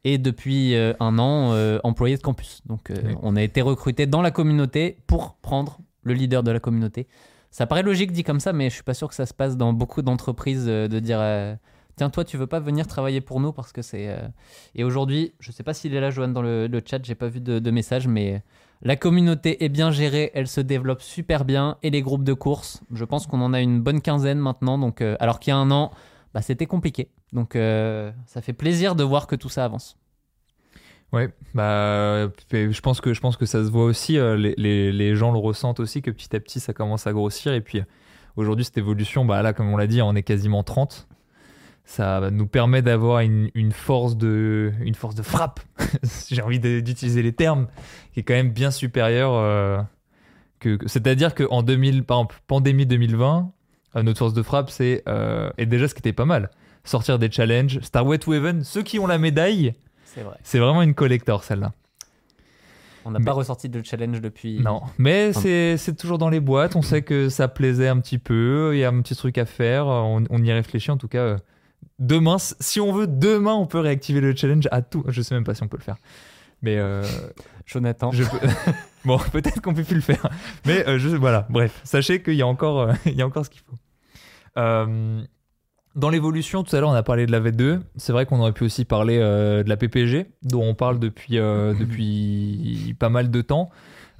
[0.05, 1.53] et depuis un an
[1.84, 2.61] employé de campus.
[2.65, 3.15] Donc Oui.
[3.24, 7.07] on a été recruté dans la communauté pour prendre le leader de la communauté.
[7.51, 9.57] Ça paraît logique dit comme ça, mais je suis pas sûr que ça se passe
[9.57, 11.20] dans beaucoup d'entreprises de dire
[11.98, 14.20] tiens toi tu veux pas venir travailler pour nous parce que c'est euh,
[14.76, 17.28] et aujourd'hui je sais pas s'il est là Johan dans le, le chat j'ai pas
[17.28, 18.41] vu de, de message mais
[18.82, 22.82] la communauté est bien gérée elle se développe super bien et les groupes de course
[22.93, 25.58] je pense qu'on en a une bonne quinzaine maintenant donc euh, alors qu'il y a
[25.58, 25.91] un an
[26.34, 29.98] bah, c'était compliqué donc euh, ça fait plaisir de voir que tout ça avance
[31.14, 34.16] Ouais, bah, je pense que je pense que ça se voit aussi.
[34.16, 37.54] les, les, les gens le ressentent aussi que petit à petit ça commence à grossir.
[37.54, 37.82] Et puis
[38.36, 41.08] aujourd'hui cette évolution, bah là comme on l'a dit, on est quasiment 30.
[41.90, 45.62] Ça nous permet d'avoir une, une force de une force de frappe.
[46.30, 47.68] J'ai envie d'utiliser les termes
[48.14, 49.32] qui est quand même bien supérieure.
[49.34, 49.82] euh,
[50.60, 53.52] que, que- c'est-à-dire qu'en 2000, par exemple, pandémie 2020,
[53.96, 56.50] euh, notre force de frappe c'est euh, et déjà ce qui était pas mal,
[56.84, 59.74] sortir des challenges, Star Wet to Heaven, ceux qui ont la médaille.
[60.04, 61.72] c'est vrai C'est vraiment une collector celle-là.
[63.06, 66.42] on n'a pas ressorti de challenge depuis Non, mais Enfin- c'est c'est toujours dans les
[66.42, 66.76] boîtes.
[66.76, 68.72] On sait que ça plaisait un petit peu.
[68.74, 69.88] Il y a un petit truc à faire.
[69.88, 71.38] On, on y réfléchit en tout cas.
[71.99, 75.03] Demain, si on veut, demain, on peut réactiver le challenge à tout.
[75.07, 75.97] Je sais même pas si on peut le faire.
[76.61, 77.03] Mais euh,
[77.65, 78.47] Jonathan je peux-
[79.05, 80.28] bon, peut-être qu'on peut plus le faire.
[80.65, 83.45] Mais euh, je, voilà, bref, sachez qu'il y a encore, euh, il y a encore
[83.45, 83.75] ce qu'il faut.
[84.57, 85.21] Euh,
[85.95, 87.80] dans l'évolution, tout à l'heure, on a parlé de la V2.
[87.95, 92.95] C'est vrai qu'on aurait pu aussi parler de la PPG, dont on parle depuis, depuis
[92.99, 93.71] pas mal de temps.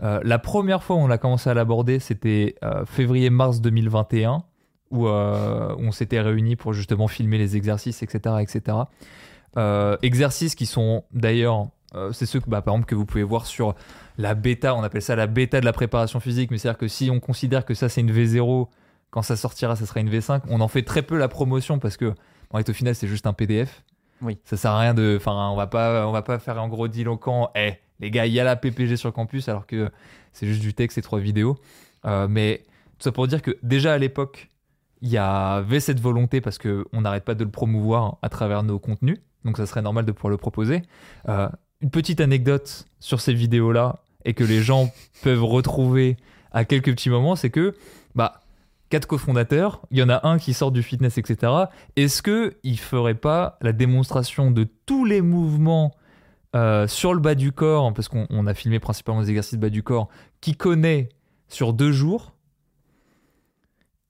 [0.02, 2.56] La première fois où on a commencé à l'aborder, c'était
[2.88, 4.42] février-mars 2021,
[4.92, 8.36] où euh, on s'était réunis pour justement filmer les exercices, etc.
[8.40, 8.78] etc.
[9.58, 13.24] Euh, exercices qui sont d'ailleurs, euh, c'est ceux que, bah, par exemple, que vous pouvez
[13.24, 13.76] voir sur
[14.18, 17.10] la bêta, on appelle ça la bêta de la préparation physique, mais c'est-à-dire que si
[17.12, 18.68] on considère que ça c'est une V0,
[19.10, 21.98] quand ça sortira, ça sera une V5, on en fait très peu la promotion parce
[21.98, 22.14] que,
[22.52, 23.84] en fait, au final, c'est juste un PDF.
[24.22, 24.38] Oui.
[24.46, 25.16] Ça sert à rien de.
[25.18, 27.52] Enfin, on va pas, on va pas faire un gros diloquent.
[27.56, 29.90] Eh, les gars, il y a la PPG sur campus, alors que
[30.34, 31.58] c'est juste du texte et trois vidéos.
[32.04, 32.64] Mais
[32.98, 34.50] tout ça pour dire que déjà à l'époque,
[35.02, 38.80] il y avait cette volonté parce qu'on n'arrête pas de le promouvoir à travers nos
[38.80, 39.20] contenus.
[39.46, 40.82] Donc ça serait normal de pouvoir le proposer.
[41.30, 41.48] Euh,
[41.82, 44.92] une petite anecdote sur ces vidéos-là et que les gens
[45.24, 46.18] peuvent retrouver
[46.52, 47.76] à quelques petits moments, c'est que
[48.16, 48.42] bah,
[48.90, 51.52] quatre cofondateurs, il y en a un qui sort du fitness, etc.
[51.96, 55.94] Est-ce qu'il ferait pas la démonstration de tous les mouvements
[56.56, 59.70] euh, sur le bas du corps, parce qu'on on a filmé principalement les exercices bas
[59.70, 60.08] du corps,
[60.42, 61.10] qui connaît
[61.50, 62.34] sur deux jours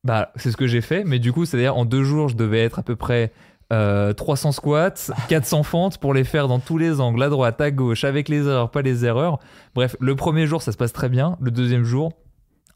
[0.04, 2.64] bah, c'est ce que j'ai fait, mais du coup, c'est-à-dire en deux jours, je devais
[2.64, 3.32] être à peu près
[3.74, 4.94] euh, 300 squats,
[5.28, 8.48] 400 fentes pour les faire dans tous les angles, à droite, à gauche, avec les
[8.48, 9.40] erreurs, pas les erreurs.
[9.76, 11.38] Bref, le premier jour, ça se passe très bien.
[11.42, 12.14] Le deuxième jour,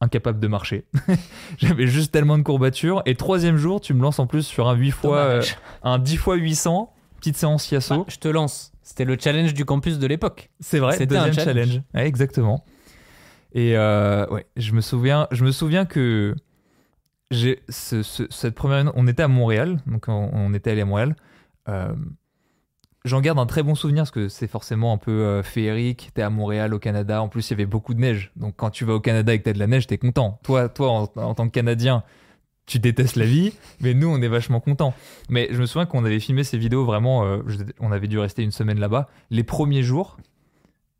[0.01, 0.85] incapable de marcher.
[1.57, 3.01] J'avais juste tellement de courbatures.
[3.05, 5.41] Et troisième jour, tu me lances en plus sur un 8 fois, euh,
[5.83, 7.99] un 10 fois 800, petite séance Yasso.
[7.99, 8.73] Bah, je te lance.
[8.83, 10.49] C'était le challenge du campus de l'époque.
[10.59, 11.67] C'est vrai, C'était un deuxième challenge.
[11.67, 11.83] challenge.
[11.93, 12.65] Ouais, exactement.
[13.53, 16.35] Et euh, ouais, je me souviens, je me souviens que
[17.31, 21.15] cette première, on était à Montréal, donc on, était allé à Montréal.
[21.69, 21.93] Euh,
[23.03, 26.11] J'en garde un très bon souvenir parce que c'est forcément un peu euh, féerique.
[26.13, 27.21] T'es à Montréal, au Canada.
[27.21, 28.31] En plus, il y avait beaucoup de neige.
[28.35, 30.39] Donc, quand tu vas au Canada et que t'as de la neige, t'es content.
[30.43, 32.03] Toi, toi, en, tant que Canadien,
[32.67, 34.93] tu détestes la vie, mais nous, on est vachement contents.
[35.29, 37.25] Mais je me souviens qu'on avait filmé ces vidéos vraiment.
[37.25, 37.39] euh,
[37.79, 39.09] on avait dû rester une semaine là-bas.
[39.31, 40.17] Les premiers jours,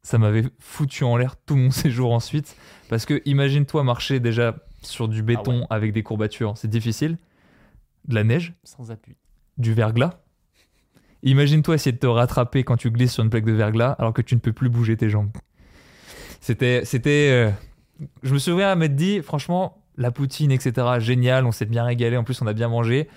[0.02, 2.56] ça m'avait foutu en l'air tout mon séjour ensuite.
[2.90, 7.18] Parce que imagine-toi marcher déjà sur du béton avec des courbatures, c'est difficile.
[8.08, 9.16] De la neige, Sans appui.
[9.58, 10.20] du verglas.
[11.24, 14.24] Imagine-toi essayer de te rattraper quand tu glisses sur une plaque de verglas alors que
[14.24, 15.30] tu ne peux plus bouger tes jambes.
[16.40, 16.84] C'était.
[16.84, 17.52] c'était euh,
[18.24, 22.24] Je me souviens m'être dit, franchement, la poutine, etc., génial, on s'est bien régalé, en
[22.24, 23.08] plus on a bien mangé.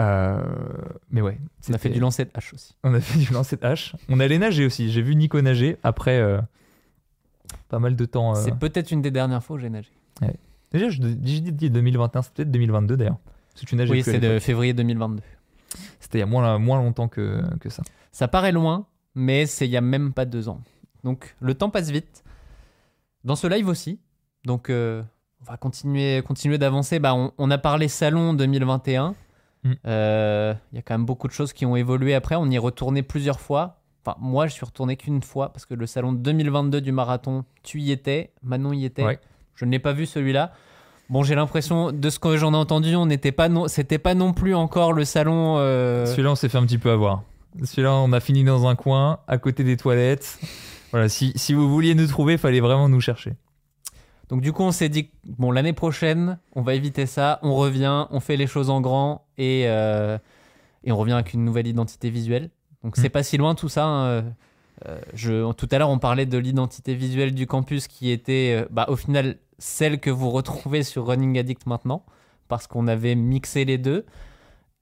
[0.00, 0.44] Euh,
[1.10, 1.38] mais ouais.
[1.68, 2.76] On a fait du lancer de hache aussi.
[2.84, 3.96] on a fait du lancer de hache.
[4.08, 4.90] On allait nager aussi.
[4.90, 6.40] J'ai vu Nico nager après euh,
[7.68, 8.34] pas mal de temps.
[8.34, 9.90] C'est peut-être une des dernières fois où j'ai nagé.
[10.72, 13.18] Déjà, je dis je dis 2021, c'est peut-être 2022 d'ailleurs.
[13.90, 15.22] Oui, c'est de février 2022.
[16.00, 17.82] C'était il y a moins, moins longtemps que, que ça.
[18.12, 20.60] Ça paraît loin, mais c'est il y a même pas deux ans.
[21.04, 22.24] Donc le temps passe vite.
[23.24, 23.98] Dans ce live aussi.
[24.44, 25.02] Donc euh,
[25.40, 26.98] on va continuer, continuer d'avancer.
[26.98, 29.14] Bah, on, on a parlé salon 2021.
[29.64, 29.72] Mm.
[29.86, 32.36] Euh, Il y a quand même beaucoup de choses qui ont évolué après.
[32.36, 33.80] On y est retourné plusieurs fois.
[34.04, 37.80] Enfin, moi, je suis retourné qu'une fois parce que le salon 2022 du marathon, tu
[37.80, 39.04] y étais, Manon y était.
[39.04, 39.18] Ouais.
[39.58, 40.52] Je ne l'ai pas vu celui-là.
[41.10, 44.14] Bon, j'ai l'impression, de ce que j'en ai entendu, on n'était pas non, c'était pas
[44.14, 45.56] non plus encore le salon.
[45.58, 47.22] euh, Celui-là, on s'est fait un petit peu avoir.
[47.64, 50.38] Celui-là, on a fini dans un coin, à côté des toilettes.
[50.92, 53.32] Voilà, si, si vous vouliez nous trouver, il fallait vraiment nous chercher.
[54.28, 58.06] Donc du coup, on s'est dit, bon, l'année prochaine, on va éviter ça, on revient,
[58.10, 60.18] on fait les choses en grand et, euh,
[60.84, 62.50] et on revient avec une nouvelle identité visuelle.
[62.84, 63.10] Donc c'est Mm.
[63.10, 63.86] pas si loin tout ça.
[63.86, 64.06] hein,
[64.86, 68.84] euh, je, tout à l'heure, on parlait de l'identité visuelle du campus qui était, bah,
[68.88, 72.04] au final, celle que vous retrouvez sur Running Addict maintenant,
[72.48, 74.06] parce qu'on avait mixé les deux.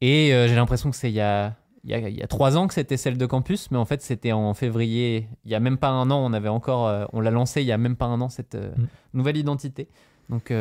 [0.01, 1.55] Et euh, j'ai l'impression que c'est il y a,
[1.85, 3.85] il y, a, il y a trois ans que c'était celle de campus, mais en
[3.87, 7.07] fait c'était en février, il y a même pas un an, on avait encore, euh,
[7.13, 8.87] on l'a lancé il y a même pas un an cette euh, Mm.
[9.15, 9.89] nouvelle identité.
[10.29, 10.53] Donc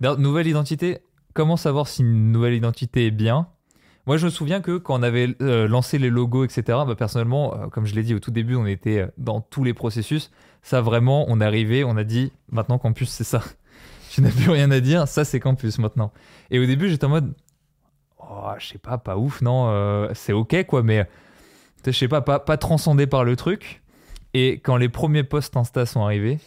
[0.00, 0.98] D'ailleurs, nouvelle identité,
[1.34, 3.48] comment savoir si une nouvelle identité est bien?
[4.06, 7.86] Moi, je me souviens que quand on avait lancé les logos, etc., bah, personnellement, comme
[7.86, 10.32] je l'ai dit au tout début, on était dans tous les processus.
[10.62, 13.42] Ça, vraiment, on est arrivé, on a dit, maintenant campus, c'est ça.
[14.10, 16.12] Tu n'as plus rien à dire, ça, c'est campus maintenant.
[16.50, 17.32] Et au début, j'étais en mode,
[18.18, 21.08] oh, je sais pas, pas ouf, non, euh, c'est ok, quoi, mais
[21.86, 23.82] je sais pas, pas, transcendé par le truc.
[24.34, 26.38] Et quand les premiers posts Insta sont arrivés,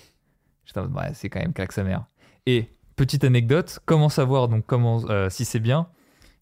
[0.65, 2.05] j'étais en mode, ouais, c'est quand même claque sa mère.
[2.45, 5.87] Et petite anecdote, comment savoir donc comment euh, si c'est bien?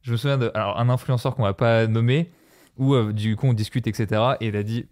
[0.02, 2.32] Je me souviens d'un un influenceur qu'on va pas nommer,
[2.78, 4.22] où euh, du coup on discute, etc.
[4.42, 4.86] Et il a dit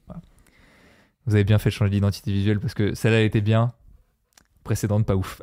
[1.28, 3.74] Vous avez bien fait de changer d'identité visuelle parce que celle-là elle était bien,
[4.64, 5.40] précédente pas ouf.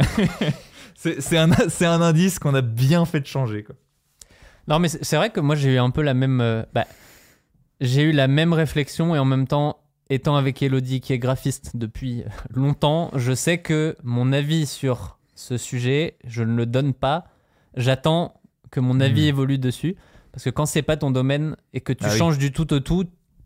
[0.95, 3.63] c'est un, indice qu'on a bien fait de changer.
[3.63, 3.77] Quoi.
[4.67, 6.87] non, mais c'est vrai que moi j'ai eu un peu la même, euh, bah,
[7.81, 9.79] j'ai eu la même réflexion et en même temps,
[10.11, 15.57] étant avec Elodie qui est graphiste depuis longtemps, je sais que mon avis sur ce
[15.57, 17.27] sujet, je ne le donne pas.
[17.77, 18.41] J'attends
[18.73, 19.29] que mon avis Hmm.
[19.29, 19.95] évolue dessus
[20.33, 22.19] parce que quand c'est pas ton domaine et que tu Ah oui.
[22.19, 23.05] changes du tout au tout,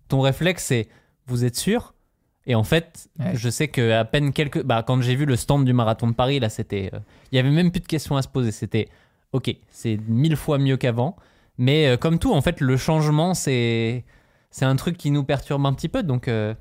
[0.08, 0.88] ton réflexe c'est
[1.26, 1.91] vous êtes sûr?
[2.46, 3.32] Et en fait, Ouais.
[3.34, 4.62] je sais que à peine quelques.
[4.62, 6.90] Bah, quand j'ai vu le stand du marathon de Paris, là, c'était.
[6.94, 6.98] euh,
[7.30, 8.50] Il y avait même plus de questions à se poser.
[8.52, 8.88] C'était
[9.32, 11.16] ok, c'est mille fois mieux qu'avant.
[11.58, 14.04] Mais euh, comme tout, en fait, le changement, c'est
[14.50, 16.02] c'est un truc qui nous perturbe un petit peu.
[16.02, 16.54] Donc, euh,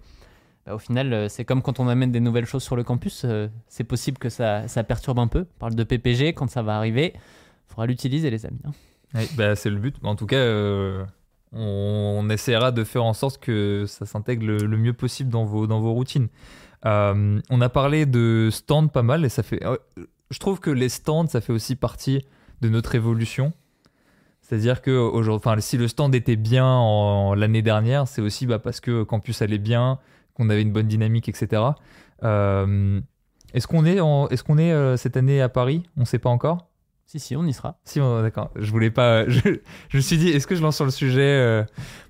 [0.65, 3.23] bah, au final, euh, c'est comme quand on amène des nouvelles choses sur le campus.
[3.25, 5.41] euh, c'est possible que ça, ça perturbe un peu.
[5.55, 7.13] On parle de PPG quand ça va arriver.
[7.15, 8.59] Il faudra l'utiliser, les amis.
[8.65, 8.71] hein.
[9.15, 9.95] Ouais, bah, c'est le but.
[10.03, 11.03] En tout cas, euh,
[11.53, 15.79] on, essaiera de faire en sorte que ça s'intègre le, mieux possible dans vos, dans
[15.79, 16.29] vos routines.
[16.85, 19.63] Euh, on a parlé de stands pas mal et ça fait.
[19.65, 19.77] euh,
[20.29, 22.25] je trouve que les stands, ça fait aussi partie
[22.61, 23.53] de notre évolution.
[24.41, 25.11] C'est-à-dire que
[25.59, 29.57] si le stand était bien en, l'année dernière, c'est aussi bah, parce que Campus allait
[29.57, 29.99] bien,
[30.33, 31.61] qu'on avait une bonne dynamique, etc.
[32.23, 32.99] Euh,
[33.53, 35.83] est-ce qu'on est, en- est, qu'on est cette année à Paris?
[35.97, 36.70] On ne sait pas encore.
[37.11, 37.77] Si, si, on y sera.
[37.83, 38.51] Si, on- d'accord.
[38.55, 39.25] Je voulais pas.
[39.27, 39.39] Je,
[39.89, 41.61] je me suis dit, est-ce que je lance sur le sujet euh,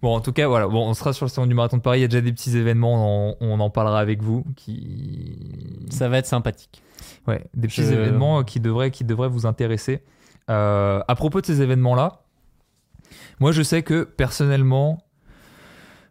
[0.04, 0.68] Bon, en tout cas, voilà.
[0.68, 1.98] Bon, on sera sur le salon du marathon de Paris.
[1.98, 3.32] Il y a déjà des petits événements.
[3.32, 4.44] On, on en parlera avec vous.
[4.56, 5.88] Qui.
[5.90, 6.84] Ça va être sympathique.
[7.28, 10.04] Ouais, des petits Je- événements qui devraient, qui devraient vous intéresser.
[10.52, 12.22] Euh, à propos de ces événements-là,
[13.40, 15.00] moi, je sais que personnellement,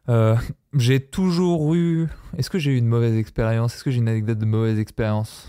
[0.09, 0.35] euh,
[0.75, 2.09] j'ai toujours eu.
[2.37, 3.77] Est-ce que j'ai eu une mauvaise expérience?
[3.77, 5.49] Est-ce que j'ai une anecdote de mauvaise expérience?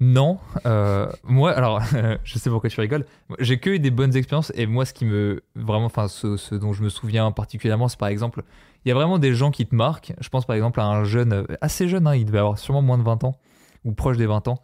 [0.00, 0.38] Non.
[0.64, 1.82] Euh, moi, alors,
[2.24, 3.04] je sais pourquoi tu rigoles.
[3.38, 5.42] J'ai que eu des bonnes expériences et moi, ce qui me.
[5.54, 8.42] Vraiment, enfin, ce, dont je me souviens particulièrement, c'est par exemple.
[8.84, 10.14] Il y a vraiment des gens qui te marquent.
[10.20, 12.80] Je pense par exemple à un jeune, euh, assez jeune, hein, il devait avoir sûrement
[12.80, 13.36] moins de 20 ans,
[13.84, 14.62] ou proche des 20 ans,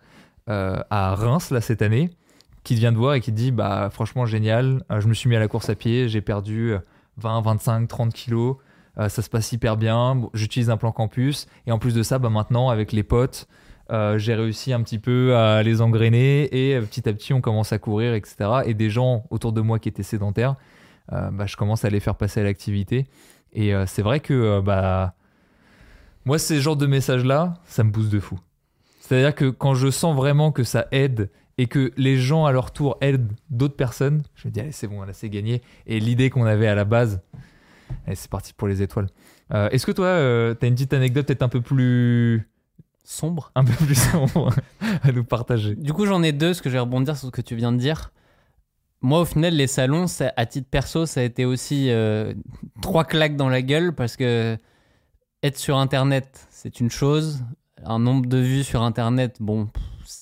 [0.48, 2.08] euh, à Reims, là, cette année,
[2.64, 5.36] qui vient de voir et qui te dit Bah, franchement, génial, je me suis mis
[5.36, 6.78] à la course à pied, j'ai perdu euh,
[7.18, 8.56] 20, 25, 30 kilos,
[8.96, 12.30] ça se passe hyper bien, j'utilise un plan campus, et en plus de ça, bah,
[12.30, 13.46] maintenant, avec les potes,
[13.90, 17.40] euh, j'ai réussi un petit peu à les engrainer, et euh, petit à petit, on
[17.40, 18.36] commence à courir, etc.
[18.64, 20.56] Et des gens autour de moi qui étaient sédentaires,
[21.12, 23.06] euh, bah, je commence à les faire passer à l'activité.
[23.52, 25.14] Et c'est vrai que bah,
[26.26, 28.38] moi, ces genres de messages-là, ça me pousse de fou.
[29.00, 32.70] C'est-à-dire que quand je sens vraiment que ça aide et que les gens à leur
[32.70, 35.62] tour aident d'autres personnes, je me dis, allez, c'est bon, là, c'est gagné.
[35.86, 37.22] Et l'idée qu'on avait à la base,
[38.12, 39.08] c'est parti pour les étoiles.
[39.50, 42.48] Est-ce que toi, euh, t'as une petite anecdote peut-être un peu plus,
[43.08, 43.52] Sombre.
[43.54, 44.50] un peu plus sombre
[45.02, 47.30] à nous partager Du coup, j'en ai deux, parce que je vais rebondir sur ce
[47.32, 48.12] que tu viens de dire.
[49.00, 52.34] Moi, au final, les salons, ça- à titre perso, ça a été aussi euh,
[52.82, 54.56] trois claques dans la gueule parce que
[55.42, 57.44] être sur Internet, c'est une chose.
[57.84, 59.68] Un nombre de vues sur Internet, bon,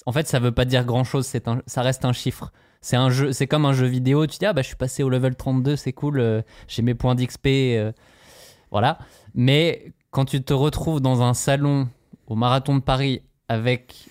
[0.04, 1.26] en fait, ça veut pas dire grand-chose.
[1.66, 2.52] Ça reste un chiffre.
[2.82, 4.26] C'est un jeu, c'est comme un jeu vidéo.
[4.26, 6.20] Tu dis ah bah je suis passé au level 32, c'est cool.
[6.20, 7.92] euh, J'ai mes points d'XP, euh,
[8.70, 8.98] voilà.
[9.34, 11.88] Mais quand tu te retrouves dans un salon
[12.26, 14.08] au marathon de Paris avec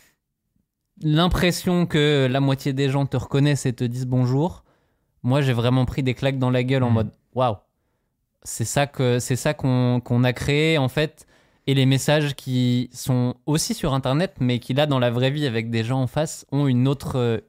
[1.01, 4.63] l'impression que la moitié des gens te reconnaissent et te disent bonjour,
[5.23, 6.93] moi j'ai vraiment pris des claques dans la gueule en Mm.
[6.93, 7.55] mode waouh,
[8.43, 11.25] c'est ça que c'est ça qu'on qu'on a créé en fait.
[11.65, 15.47] Et les messages qui sont aussi sur internet mais qui là dans la vraie vie
[15.47, 17.39] avec des gens en face ont une autre euh,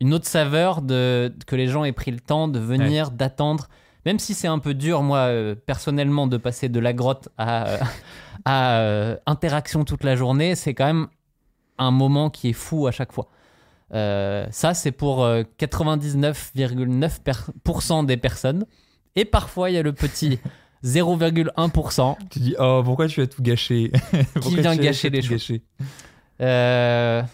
[0.00, 3.68] une autre saveur de que les gens aient pris le temps de venir d'attendre
[4.06, 7.68] même si c'est un peu dur moi euh, personnellement de passer de la grotte à
[7.68, 7.78] euh,
[8.44, 11.08] à euh, interaction toute la journée c'est quand même
[11.78, 13.28] un moment qui est fou à chaque fois.
[13.92, 18.64] Ça, c'est pour euh, 99,9% des personnes.
[19.16, 20.38] Et parfois, il y a le petit
[20.84, 22.16] 0,1%.
[22.30, 23.90] Tu dis, oh, pourquoi tu as tout gâché
[24.34, 25.52] Pourquoi vient gâcher les choses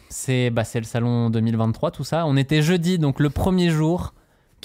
[0.08, 2.26] c'est bah, c'est le salon 2023, tout ça.
[2.26, 4.14] On était jeudi, donc le premier jour,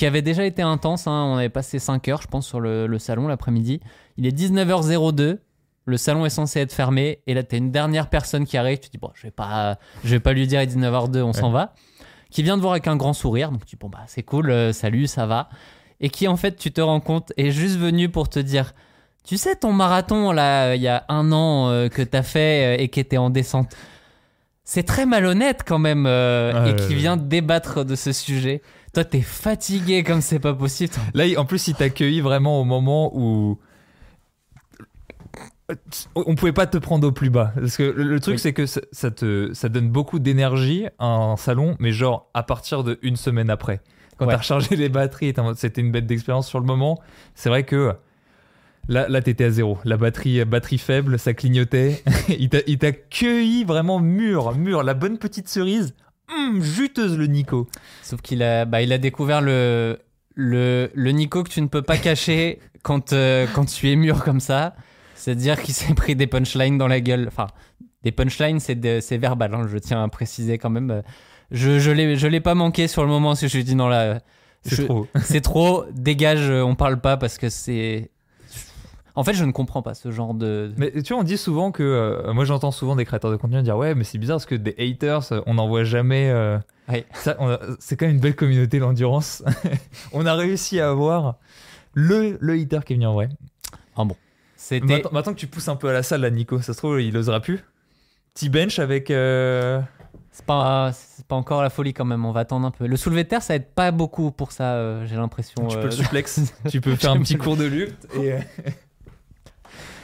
[0.02, 1.06] qui avait déjà été intense.
[1.06, 1.28] hein.
[1.28, 3.82] On avait passé 5 heures, je pense, sur le, le salon l'après-midi.
[4.18, 5.38] Il est 19h02.
[5.86, 7.20] Le salon est censé être fermé.
[7.28, 8.80] Et là, t'as une dernière personne qui arrive.
[8.80, 11.34] Tu dis, bon, je vais pas, je vais pas lui dire, il est 19h02, on
[11.34, 11.76] s'en va.
[12.32, 13.52] Qui vient te voir avec un grand sourire.
[13.52, 15.49] Donc, tu dis, bon, bah, c'est cool, euh, salut, ça va.
[15.99, 18.74] Et qui, en fait, tu te rends compte, est juste venu pour te dire,
[19.24, 22.80] tu sais, ton marathon, là, euh, il y a un an euh, que t'as fait
[22.80, 23.76] euh, et qui était en descente
[24.74, 28.61] c'est très malhonnête quand même euh, Ah et qui vient débattre de ce sujet.
[28.93, 30.93] Toi, t'es fatigué comme c'est pas possible.
[31.13, 33.59] Là, en plus, il t'accueillit vraiment au moment où
[36.15, 37.51] on pouvait pas te prendre au plus bas.
[37.55, 38.39] Parce que le, le truc, Oui.
[38.39, 42.43] c'est que ça, ça te, ça donne beaucoup d'énergie à un salon, mais genre à
[42.43, 43.82] partir de une semaine après.
[44.17, 44.32] Quand Ouais.
[44.34, 46.97] t'as rechargé les batteries, c'était une bête d'expérience sur le moment.
[47.36, 47.93] C'est vrai que
[48.88, 49.77] là, là t'étais à zéro.
[49.86, 52.03] La batterie, batterie faible, ça clignotait.
[52.29, 54.84] il t'a il t'a cueilli vraiment mûr, mûr.
[54.84, 55.93] La bonne petite cerise.
[56.34, 57.67] Hum, juteuse le Nico.
[58.03, 59.99] Sauf qu'il a, bah, il a découvert le,
[60.36, 64.23] le, le Nico que tu ne peux pas cacher quand, euh, quand tu es mûr
[64.23, 64.75] comme ça.
[65.15, 67.27] C'est-à-dire qu'il s'est pris des punchlines dans la gueule.
[67.27, 67.47] Enfin,
[68.03, 71.03] des punchlines, c'est verbal, hein, je tiens à préciser quand même.
[71.51, 74.19] Je, je l'ai pas manqué sur le moment, que je lui ai dit non là,
[74.63, 75.07] C'est trop.
[75.21, 78.09] c'est trop, dégage, euh, on parle pas parce que c'est.
[79.16, 80.72] En fait, je ne comprends pas ce genre de.
[80.78, 81.84] Mais tu vois, on dit souvent que.
[81.84, 84.55] euh, moi, j'entends souvent des créateurs de contenu dire Ouais, mais c'est bizarre parce que
[84.55, 86.30] des haters, euh, on n'en voit jamais.
[86.30, 86.57] euh,
[86.88, 87.05] Ouais.
[87.80, 89.43] c'est quand même une belle communauté, l'endurance.
[90.14, 91.36] on a réussi à avoir
[91.93, 93.30] le, le hater qui est venu en vrai.
[94.55, 94.86] C'était.
[94.86, 97.01] Maintenant, maintenant que tu pousses un peu à la salle, là, Nico, ça se trouve,
[97.01, 97.59] il osera plus.
[98.34, 99.09] Petit bench avec.
[99.09, 99.82] euh,
[100.32, 102.86] C'est pas, c'est pas encore la folie quand même, on va attendre un peu.
[102.88, 105.68] Le soulevé de terre, ça aide pas beaucoup pour ça, j'ai l'impression.
[105.68, 108.07] tu peux le suplex, tu peux faire un petit cours de lutte.
[108.16, 108.36] Et,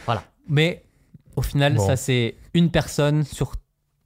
[0.07, 0.23] Voilà.
[0.49, 0.83] Mais
[1.35, 1.85] Au final, Bon.
[1.85, 3.51] ça c'est une personne sur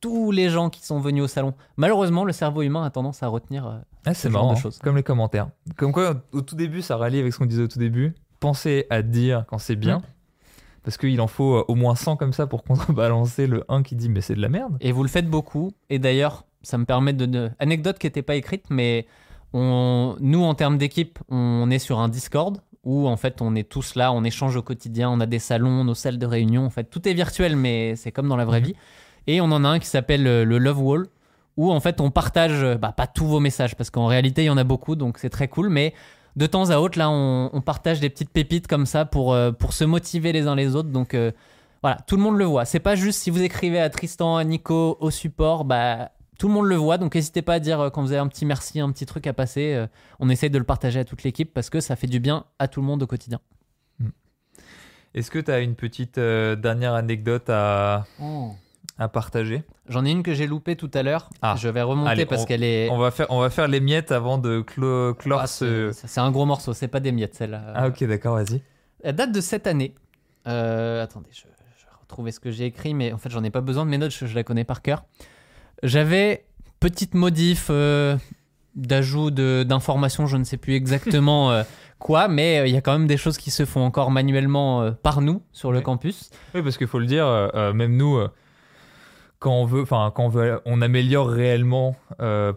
[0.01, 1.53] tous les gens qui sont venus au salon.
[1.77, 3.65] Malheureusement, le cerveau humain a tendance à retenir.
[3.67, 4.61] euh, Ah, ce genre marrant, de hein.
[4.61, 4.79] choses.
[4.79, 5.47] comme les commentaires.
[5.77, 8.13] Comme quoi, au tout début, ça rallie avec ce qu'on disait au tout début.
[8.41, 9.99] Pensez à dire quand c'est bien.
[9.99, 10.03] Mm.
[10.83, 13.95] Parce qu'il en faut euh, au moins 100 comme ça pour contrebalancer le 1 qui
[13.95, 14.75] dit mais c'est de la merde.
[14.81, 15.71] Et vous le faites beaucoup.
[15.91, 17.25] Et d'ailleurs, ça me permet de.
[17.27, 19.05] de- Anecdote qui n'était pas écrite, mais
[19.53, 20.15] on...
[20.19, 23.95] nous, en termes d'équipe, on est sur un Discord où en fait on est tous
[23.95, 26.65] là, on échange au quotidien, on a des salons, nos salles de réunion.
[26.65, 28.65] En fait, tout est virtuel, mais c'est comme dans la vraie Mhm.
[28.67, 28.75] vie.
[29.27, 31.07] Et on en a un qui s'appelle euh, le Love Wall
[31.57, 34.47] où en fait on partage, euh, bah, pas tous vos messages parce qu'en réalité il
[34.47, 35.93] y en a beaucoup, donc c'est très cool, mais
[36.37, 39.51] de temps à autre là on, on partage des petites pépites comme ça pour, euh,
[39.51, 40.89] pour se motiver les uns les autres.
[40.89, 41.31] Donc euh,
[41.83, 42.63] voilà, tout le monde le voit.
[42.65, 46.11] C'est pas juste si vous écrivez à Tristan, à Nico, au support, bah
[46.41, 46.97] tout le monde le voit.
[46.97, 49.27] Donc n'hésitez pas à dire euh, quand vous avez un petit merci, un petit truc
[49.27, 49.75] à passer.
[49.75, 49.85] euh,
[50.19, 52.67] on essaye de le partager à toute l'équipe parce que ça fait du bien à
[52.67, 53.39] tout le monde au quotidien.
[55.13, 58.05] Est-ce que tu as une petite euh, dernière anecdote à,
[58.97, 59.63] à partager?
[59.87, 61.29] J'en ai une que j'ai loupée tout à l'heure.
[61.43, 61.55] Ah.
[61.59, 62.89] Je vais remonter Allez, parce qu'elle est.
[62.89, 65.91] on va, faire, on va faire les miettes avant de clo- clore Ah, ce.
[65.91, 67.61] c'est c'est un gros morceau, c'est pas des miettes celle-là.
[67.75, 68.61] Ah ok d'accord vas-y.
[69.03, 69.93] Elle date de cette année.
[70.47, 73.51] Euh, attendez, je, je vais retrouver ce que j'ai écrit, mais en fait, j'en ai
[73.51, 75.03] pas besoin de mes notes, je, je la connais par cœur.
[75.83, 76.45] J'avais
[76.79, 78.17] petite modif euh,
[78.75, 81.63] d'ajout d'informations, je ne sais plus exactement euh,
[81.99, 84.81] quoi, mais euh, il y a quand même des choses qui se font encore manuellement
[84.81, 85.83] euh, par nous sur le Ouais.
[85.83, 86.29] campus.
[86.55, 87.25] Oui, parce qu'il faut le dire,
[87.73, 88.19] même nous,
[89.39, 91.95] quand on veut, enfin, quand on veut, on améliore réellement,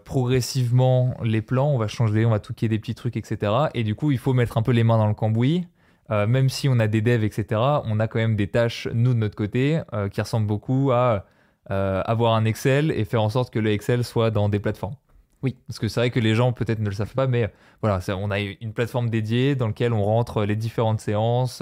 [0.03, 3.51] progressivement les plans, on va changer, on va tweaker des petits trucs, etc.
[3.73, 5.65] Et du coup, il faut mettre un peu les mains dans le cambouis.
[6.09, 9.19] Même si on a des devs, etc., on a quand même des tâches, nous, de
[9.19, 11.25] notre côté, qui ressemblent beaucoup à
[11.71, 14.95] euh, avoir un Excel et faire en sorte que le Excel soit dans des plateformes.
[15.43, 15.55] Oui.
[15.67, 17.51] Parce que c'est vrai que les gens peut-être ne le savent pas, mais
[17.81, 21.61] voilà, c'est- on a une plateforme dédiée dans laquelle on rentre les différentes séances.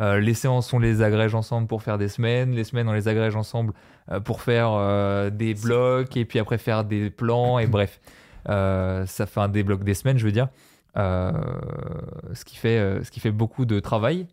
[0.00, 2.52] Euh, les séances, on les agrège ensemble pour faire des semaines.
[2.52, 3.72] Les semaines, on les agrège ensemble
[4.10, 7.58] euh, pour faire euh, des blocs et puis après faire des plans.
[7.58, 8.00] Et bref,
[8.50, 10.48] Euh, ça fait un des blocs des semaines, je veux dire.
[10.98, 11.32] Euh,
[12.34, 14.26] ce, qui fait, euh, ce qui fait beaucoup de travail.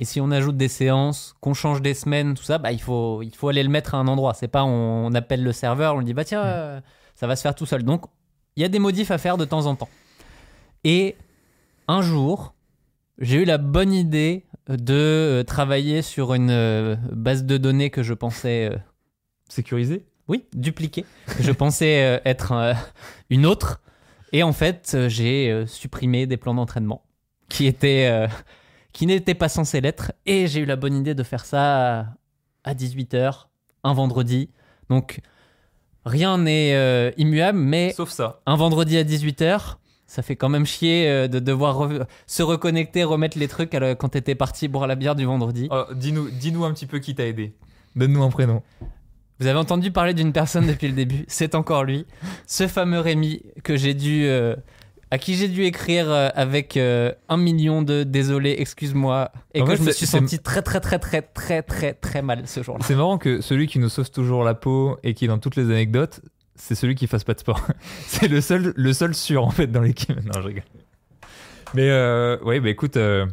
[0.00, 3.22] Et si on ajoute des séances, qu'on change des semaines, tout ça, bah, il, faut,
[3.22, 4.34] il faut aller le mettre à un endroit.
[4.34, 6.80] C'est pas on, on appelle le serveur, on lui dit bah tiens, euh,
[7.14, 7.84] ça va se faire tout seul.
[7.84, 8.06] Donc
[8.56, 9.88] il y a des modifs à faire de temps en temps.
[10.82, 11.16] Et
[11.86, 12.54] un jour,
[13.18, 18.02] j'ai eu la bonne idée de euh, travailler sur une euh, base de données que
[18.02, 18.78] je pensais, euh,
[19.48, 21.04] Sécurisé oui, dupliquer.
[21.26, 22.52] que je pensais être
[23.30, 23.80] une autre.
[24.32, 27.02] Et en fait, j'ai supprimé des plans d'entraînement
[27.48, 28.28] qui étaient
[28.92, 30.12] qui n'étaient pas censés l'être.
[30.26, 32.06] Et j'ai eu la bonne idée de faire ça
[32.64, 33.46] à 18h,
[33.84, 34.50] un vendredi.
[34.88, 35.20] Donc,
[36.04, 38.40] rien n'est euh, immuable, mais Sauf ça.
[38.46, 39.76] un vendredi à 18h,
[40.06, 43.94] ça fait quand même chier euh, de devoir re- se reconnecter, remettre les trucs à
[43.94, 45.68] quand t'étais parti boire la bière du vendredi.
[45.70, 47.54] Oh, dis-nous, dis-nous un petit peu qui t'a aidé.
[47.96, 48.62] Donne-nous un prénom.
[49.38, 52.06] Vous avez entendu parler d'une personne depuis le début, c'est encore lui,
[52.46, 54.54] ce fameux Rémi que j'ai dû, euh,
[55.10, 59.64] à qui j'ai dû écrire euh, avec euh, un million de désolé, excuse-moi, et En
[59.64, 62.62] que fait, je me suis senti très très très très très très très mal ce
[62.62, 62.84] jour-là.
[62.86, 65.56] C'est marrant que celui qui nous sauve toujours la peau et qui est dans toutes
[65.56, 66.20] les anecdotes,
[66.54, 67.60] c'est celui qui fasse pas de sport.
[68.06, 70.14] c'est le seul, le seul sûr en fait dans l'équipe.
[70.24, 70.64] Non, je rigole.
[71.74, 73.26] Mais euh, ouais, bah écoute, euh,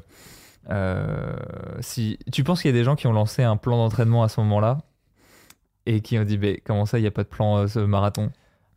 [0.69, 1.35] euh,
[1.79, 4.29] si tu penses qu'il y a des gens qui ont lancé un plan d'entraînement à
[4.29, 4.79] ce moment-là
[5.85, 8.31] et qui ont dit, bah, comment ça, il n'y a pas de plan ce marathon?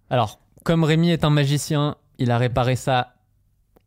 [0.09, 3.15] Alors, comme Rémi est un magicien, il a réparé ça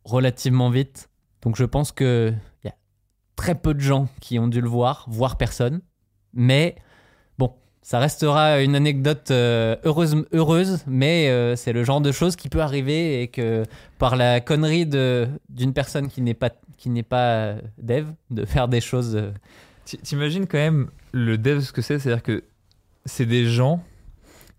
[0.04, 1.08] relativement vite,
[1.40, 2.32] donc je pense que
[2.62, 2.74] il y a
[3.36, 5.80] très peu de gens qui ont dû le voir, voire personne,
[6.34, 6.76] mais
[7.38, 7.54] bon.
[7.80, 12.48] Ça restera une anecdote euh, heureuse, heureuse, mais euh, c'est le genre de choses qui
[12.48, 13.62] peut arriver et que
[13.98, 16.50] par la connerie d'une personne qui n'est pas
[17.08, 19.22] pas euh, dev de faire des choses.
[19.84, 21.98] Ti- T'imagines quand même le dev ce que c'est?
[21.98, 22.44] C'est-à-dire que
[23.06, 23.82] c'est des gens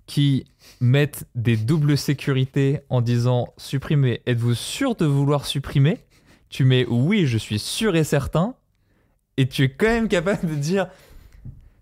[0.05, 0.45] qui
[0.81, 4.21] mettent des doubles sécurités en disant supprimer.
[4.25, 5.99] Êtes-vous sûr de vouloir supprimer?
[6.49, 8.55] Tu mets oui, je suis sûr et certain.
[9.37, 10.87] Et tu es quand même capable de dire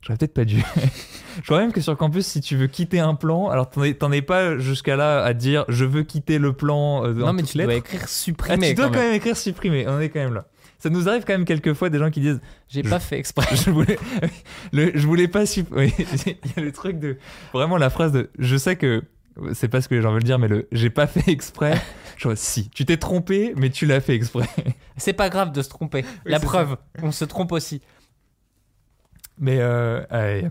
[0.02, 0.64] j'aurais peut-être pas dû.
[1.38, 3.98] je crois même que sur campus, si tu veux quitter un plan, alors t'en es,
[4.18, 7.06] es pas jusqu'à là à dire je veux quitter le plan.
[7.06, 8.70] euh, Non, mais tu dois écrire Ah, supprimer.
[8.70, 9.08] tu dois quand même.
[9.08, 9.86] même écrire supprimer.
[9.88, 10.46] On est quand même là.
[10.84, 13.56] Ça nous arrive quand même quelquefois des gens qui disent J'ai Je- pas fait exprès.
[13.56, 13.98] je voulais,
[14.74, 15.94] le, je voulais pas oui,
[16.26, 17.18] il y a le truc de
[17.54, 19.02] vraiment la phrase de je sais que
[19.54, 21.82] c'est pas ce que les gens veulent dire mais le j'ai pas fait exprès
[22.18, 24.46] je vois si tu t'es trompé mais tu l'as fait exprès
[24.98, 26.04] C'est pas grave de se tromper.
[26.26, 27.82] Oui, La preuve, on se trompe aussi.
[29.38, 30.48] mais euh, allez.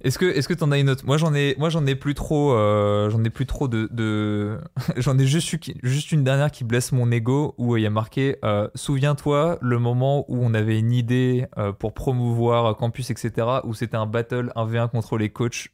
[0.00, 1.04] Est-ce que est-ce que t'en as une autre?
[1.06, 4.60] Moi j'en ai moi j'en ai plus trop euh, j'en ai plus trop de,
[4.96, 8.68] j'en ai juste une dernière qui blesse mon ego où il y a marqué euh,
[8.76, 13.96] souviens-toi le moment où on avait une idée euh, pour promouvoir campus etc où c'était
[13.96, 15.68] un battle 1v1 contre les coachs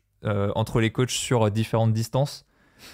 [0.55, 2.47] entre les coachs sur différentes distances.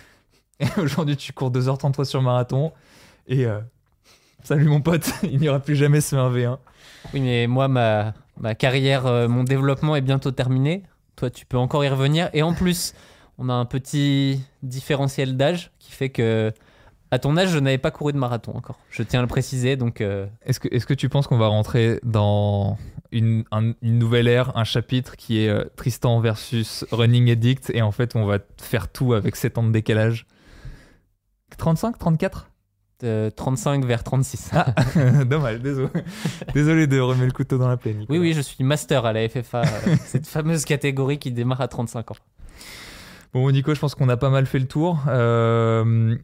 [0.58, 2.72] Et aujourd'hui tu cours 2h33 sur marathon
[3.28, 3.46] et
[4.42, 6.58] salut mon pote il n'y aura plus jamais ce 1v1
[7.14, 10.82] Oui, mais moi, ma, ma carrière, mon développement est bientôt terminé.
[11.20, 12.30] Toi, tu peux encore y revenir.
[12.32, 12.94] Et en plus,
[13.36, 16.50] on a un petit différentiel d'âge qui fait que,
[17.10, 18.78] à ton âge, je n'avais pas couru de marathon encore.
[18.88, 19.76] Je tiens à le préciser.
[19.76, 22.78] Donc, euh, Est-ce que, est que tu penses qu'on va rentrer dans
[23.12, 27.82] une, un- une nouvelle ère, un chapitre qui est euh, Tristan versus Running Addict et
[27.82, 30.26] en fait on va faire tout avec 7 ans de décalage?
[31.58, 32.49] 35 34
[33.00, 34.50] de 35 vers 36.
[34.52, 34.74] Ah,
[35.24, 35.88] dommage, désolé.
[36.54, 37.94] Désolé de remettre le couteau dans la plaie.
[37.94, 38.18] Nicolas.
[38.18, 41.68] Oui, oui, je suis master à la FFA, euh, cette fameuse catégorie qui démarre à
[41.68, 42.16] 35 ans.
[43.32, 44.98] Bon, Nico, je pense qu'on a pas mal fait le tour.
[45.08, 46.16] Euh,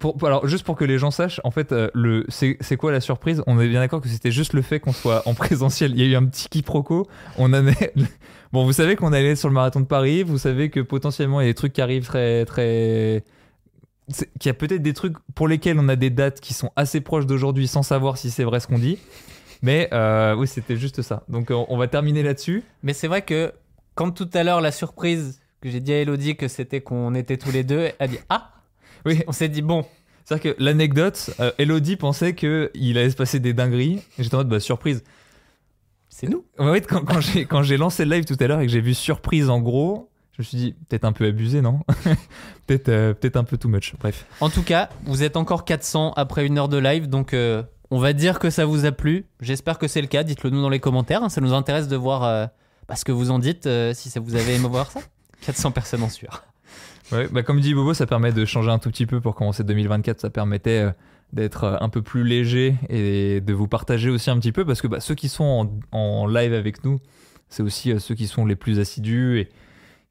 [0.00, 3.00] pour- alors, juste pour que les gens sachent, en fait, euh, le, c'est, quoi la
[3.00, 3.42] surprise?
[3.46, 5.92] On est bien d'accord que c'était juste le fait qu'on soit en présentiel.
[5.92, 7.06] Il y a eu un petit quiproquo.
[7.36, 7.94] On est...
[8.52, 10.22] Bon, vous savez qu'on allait sur le marathon de Paris.
[10.22, 13.22] Vous savez que potentiellement il y a des trucs qui arrivent très, très.
[14.10, 17.00] Qu'il y a peut-être des trucs pour lesquels on a des dates qui sont assez
[17.00, 18.98] proches d'aujourd'hui sans savoir si c'est vrai ce qu'on dit.
[19.60, 21.24] Mais euh, oui, c'était juste ça.
[21.28, 22.62] Donc on, on va terminer là-dessus.
[22.82, 23.52] Mais c'est vrai que
[23.94, 27.36] quand tout à l'heure, la surprise que j'ai dit à Elodie que c'était qu'on était
[27.36, 28.52] tous les deux, elle a dit Ah
[29.04, 29.22] Oui.
[29.26, 29.84] On s'est dit Bon,
[30.24, 34.00] C'est-à-dire que l'anecdote, euh, Elodie pensait qu'il allait se passer des dingueries.
[34.18, 35.02] Et J'étais en mode, bah, surprise.
[36.08, 36.44] c'est nous.
[36.58, 38.72] En fait, quand, quand j'ai, quand j'ai lancé le live tout à l'heure et que
[38.72, 41.80] j'ai vu surprise en gros, je me suis dit, peut-être un peu abusé, non
[42.68, 43.94] peut-être, euh, un peu too much.
[43.98, 44.24] Bref.
[44.40, 47.98] En tout cas, vous êtes encore 400 après une heure de live, donc euh, on
[47.98, 49.26] va dire que ça vous a plu.
[49.40, 50.22] J'espère que c'est le cas.
[50.22, 51.24] Dites-le nous dans les commentaires.
[51.24, 51.28] hein.
[51.28, 52.46] Ça nous intéresse de voir euh,
[52.88, 55.00] bah, ce que vous en dites, euh, si ça vous avez aimé voir ça.
[55.40, 56.44] 400 personnes en sueur.
[57.10, 59.64] Ouais, bah, comme dit Bobo, ça permet de changer un tout petit peu pour commencer
[59.64, 60.20] 2024.
[60.20, 60.86] Ça permettait
[61.32, 64.86] d'être un peu plus léger et de vous partager aussi un petit peu parce que
[64.86, 67.00] bah, ceux qui sont en, en live avec nous,
[67.48, 69.48] c'est aussi ceux qui sont les plus assidus et,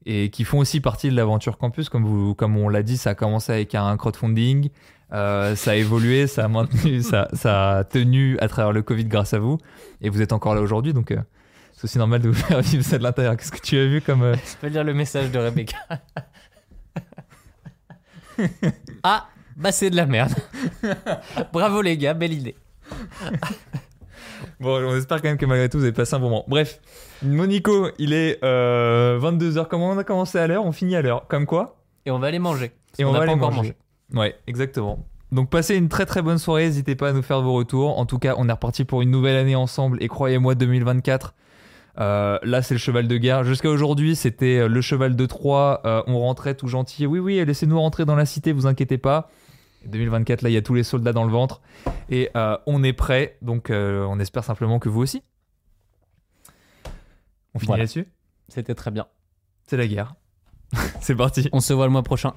[0.06, 1.88] et qui font aussi partie de l'aventure campus.
[1.88, 4.70] Comme, vous, comme on l'a dit, ça a commencé avec un crowdfunding.
[5.12, 9.04] euh, ça a évolué, ça a maintenu, ça, ça a tenu à travers le Covid
[9.06, 9.58] grâce à vous.
[10.00, 11.18] Et vous êtes encore là aujourd'hui, donc euh,
[11.74, 13.36] c'est aussi normal de vous faire vivre ça de l'intérieur.
[13.36, 14.22] Qu'est-ce que tu as vu comme.
[14.22, 15.76] euh, Je peux lire le message de Rebecca.
[19.02, 20.32] ah, bah c'est de la merde.
[21.52, 22.56] Bravo les gars, belle idée.
[24.60, 26.44] Bon, on espère quand même que malgré tout, vous avez passé un bon moment.
[26.48, 26.80] Bref,
[27.22, 29.66] Monico, il est 22h.
[29.68, 30.64] Comment on a commencé à l'heure?
[30.64, 31.26] On finit à l'heure.
[31.28, 31.76] Comme quoi?
[32.06, 32.72] Et on va aller manger.
[32.98, 33.74] Et on va aller encore manger.
[34.14, 35.04] Ouais, exactement.
[35.30, 37.98] Donc passez une très très bonne soirée, n'hésitez pas à nous faire vos retours.
[37.98, 41.34] En tout cas, on est reparti pour une nouvelle année ensemble et croyez-moi 2024.
[42.00, 43.44] euh, là, c'est le cheval de guerre.
[43.44, 45.82] Jusqu'à aujourd'hui, c'était euh, le cheval de Troie.
[45.84, 47.06] euh, on rentrait tout gentil.
[47.06, 49.30] Oui, oui, laissez-nous rentrer dans la cité, vous inquiétez pas.
[49.86, 51.60] 2024, là, il y a tous les soldats dans le ventre.
[52.10, 53.36] Et euh, on est prêt.
[53.42, 55.22] Donc, euh, on espère simplement que vous aussi.
[57.54, 57.82] On finit Voilà.
[57.84, 58.06] là-dessus?
[58.48, 59.06] C'était très bien.
[59.66, 60.14] C'est la guerre.
[61.00, 61.48] c'est parti.
[61.52, 62.34] On se voit le mois prochain.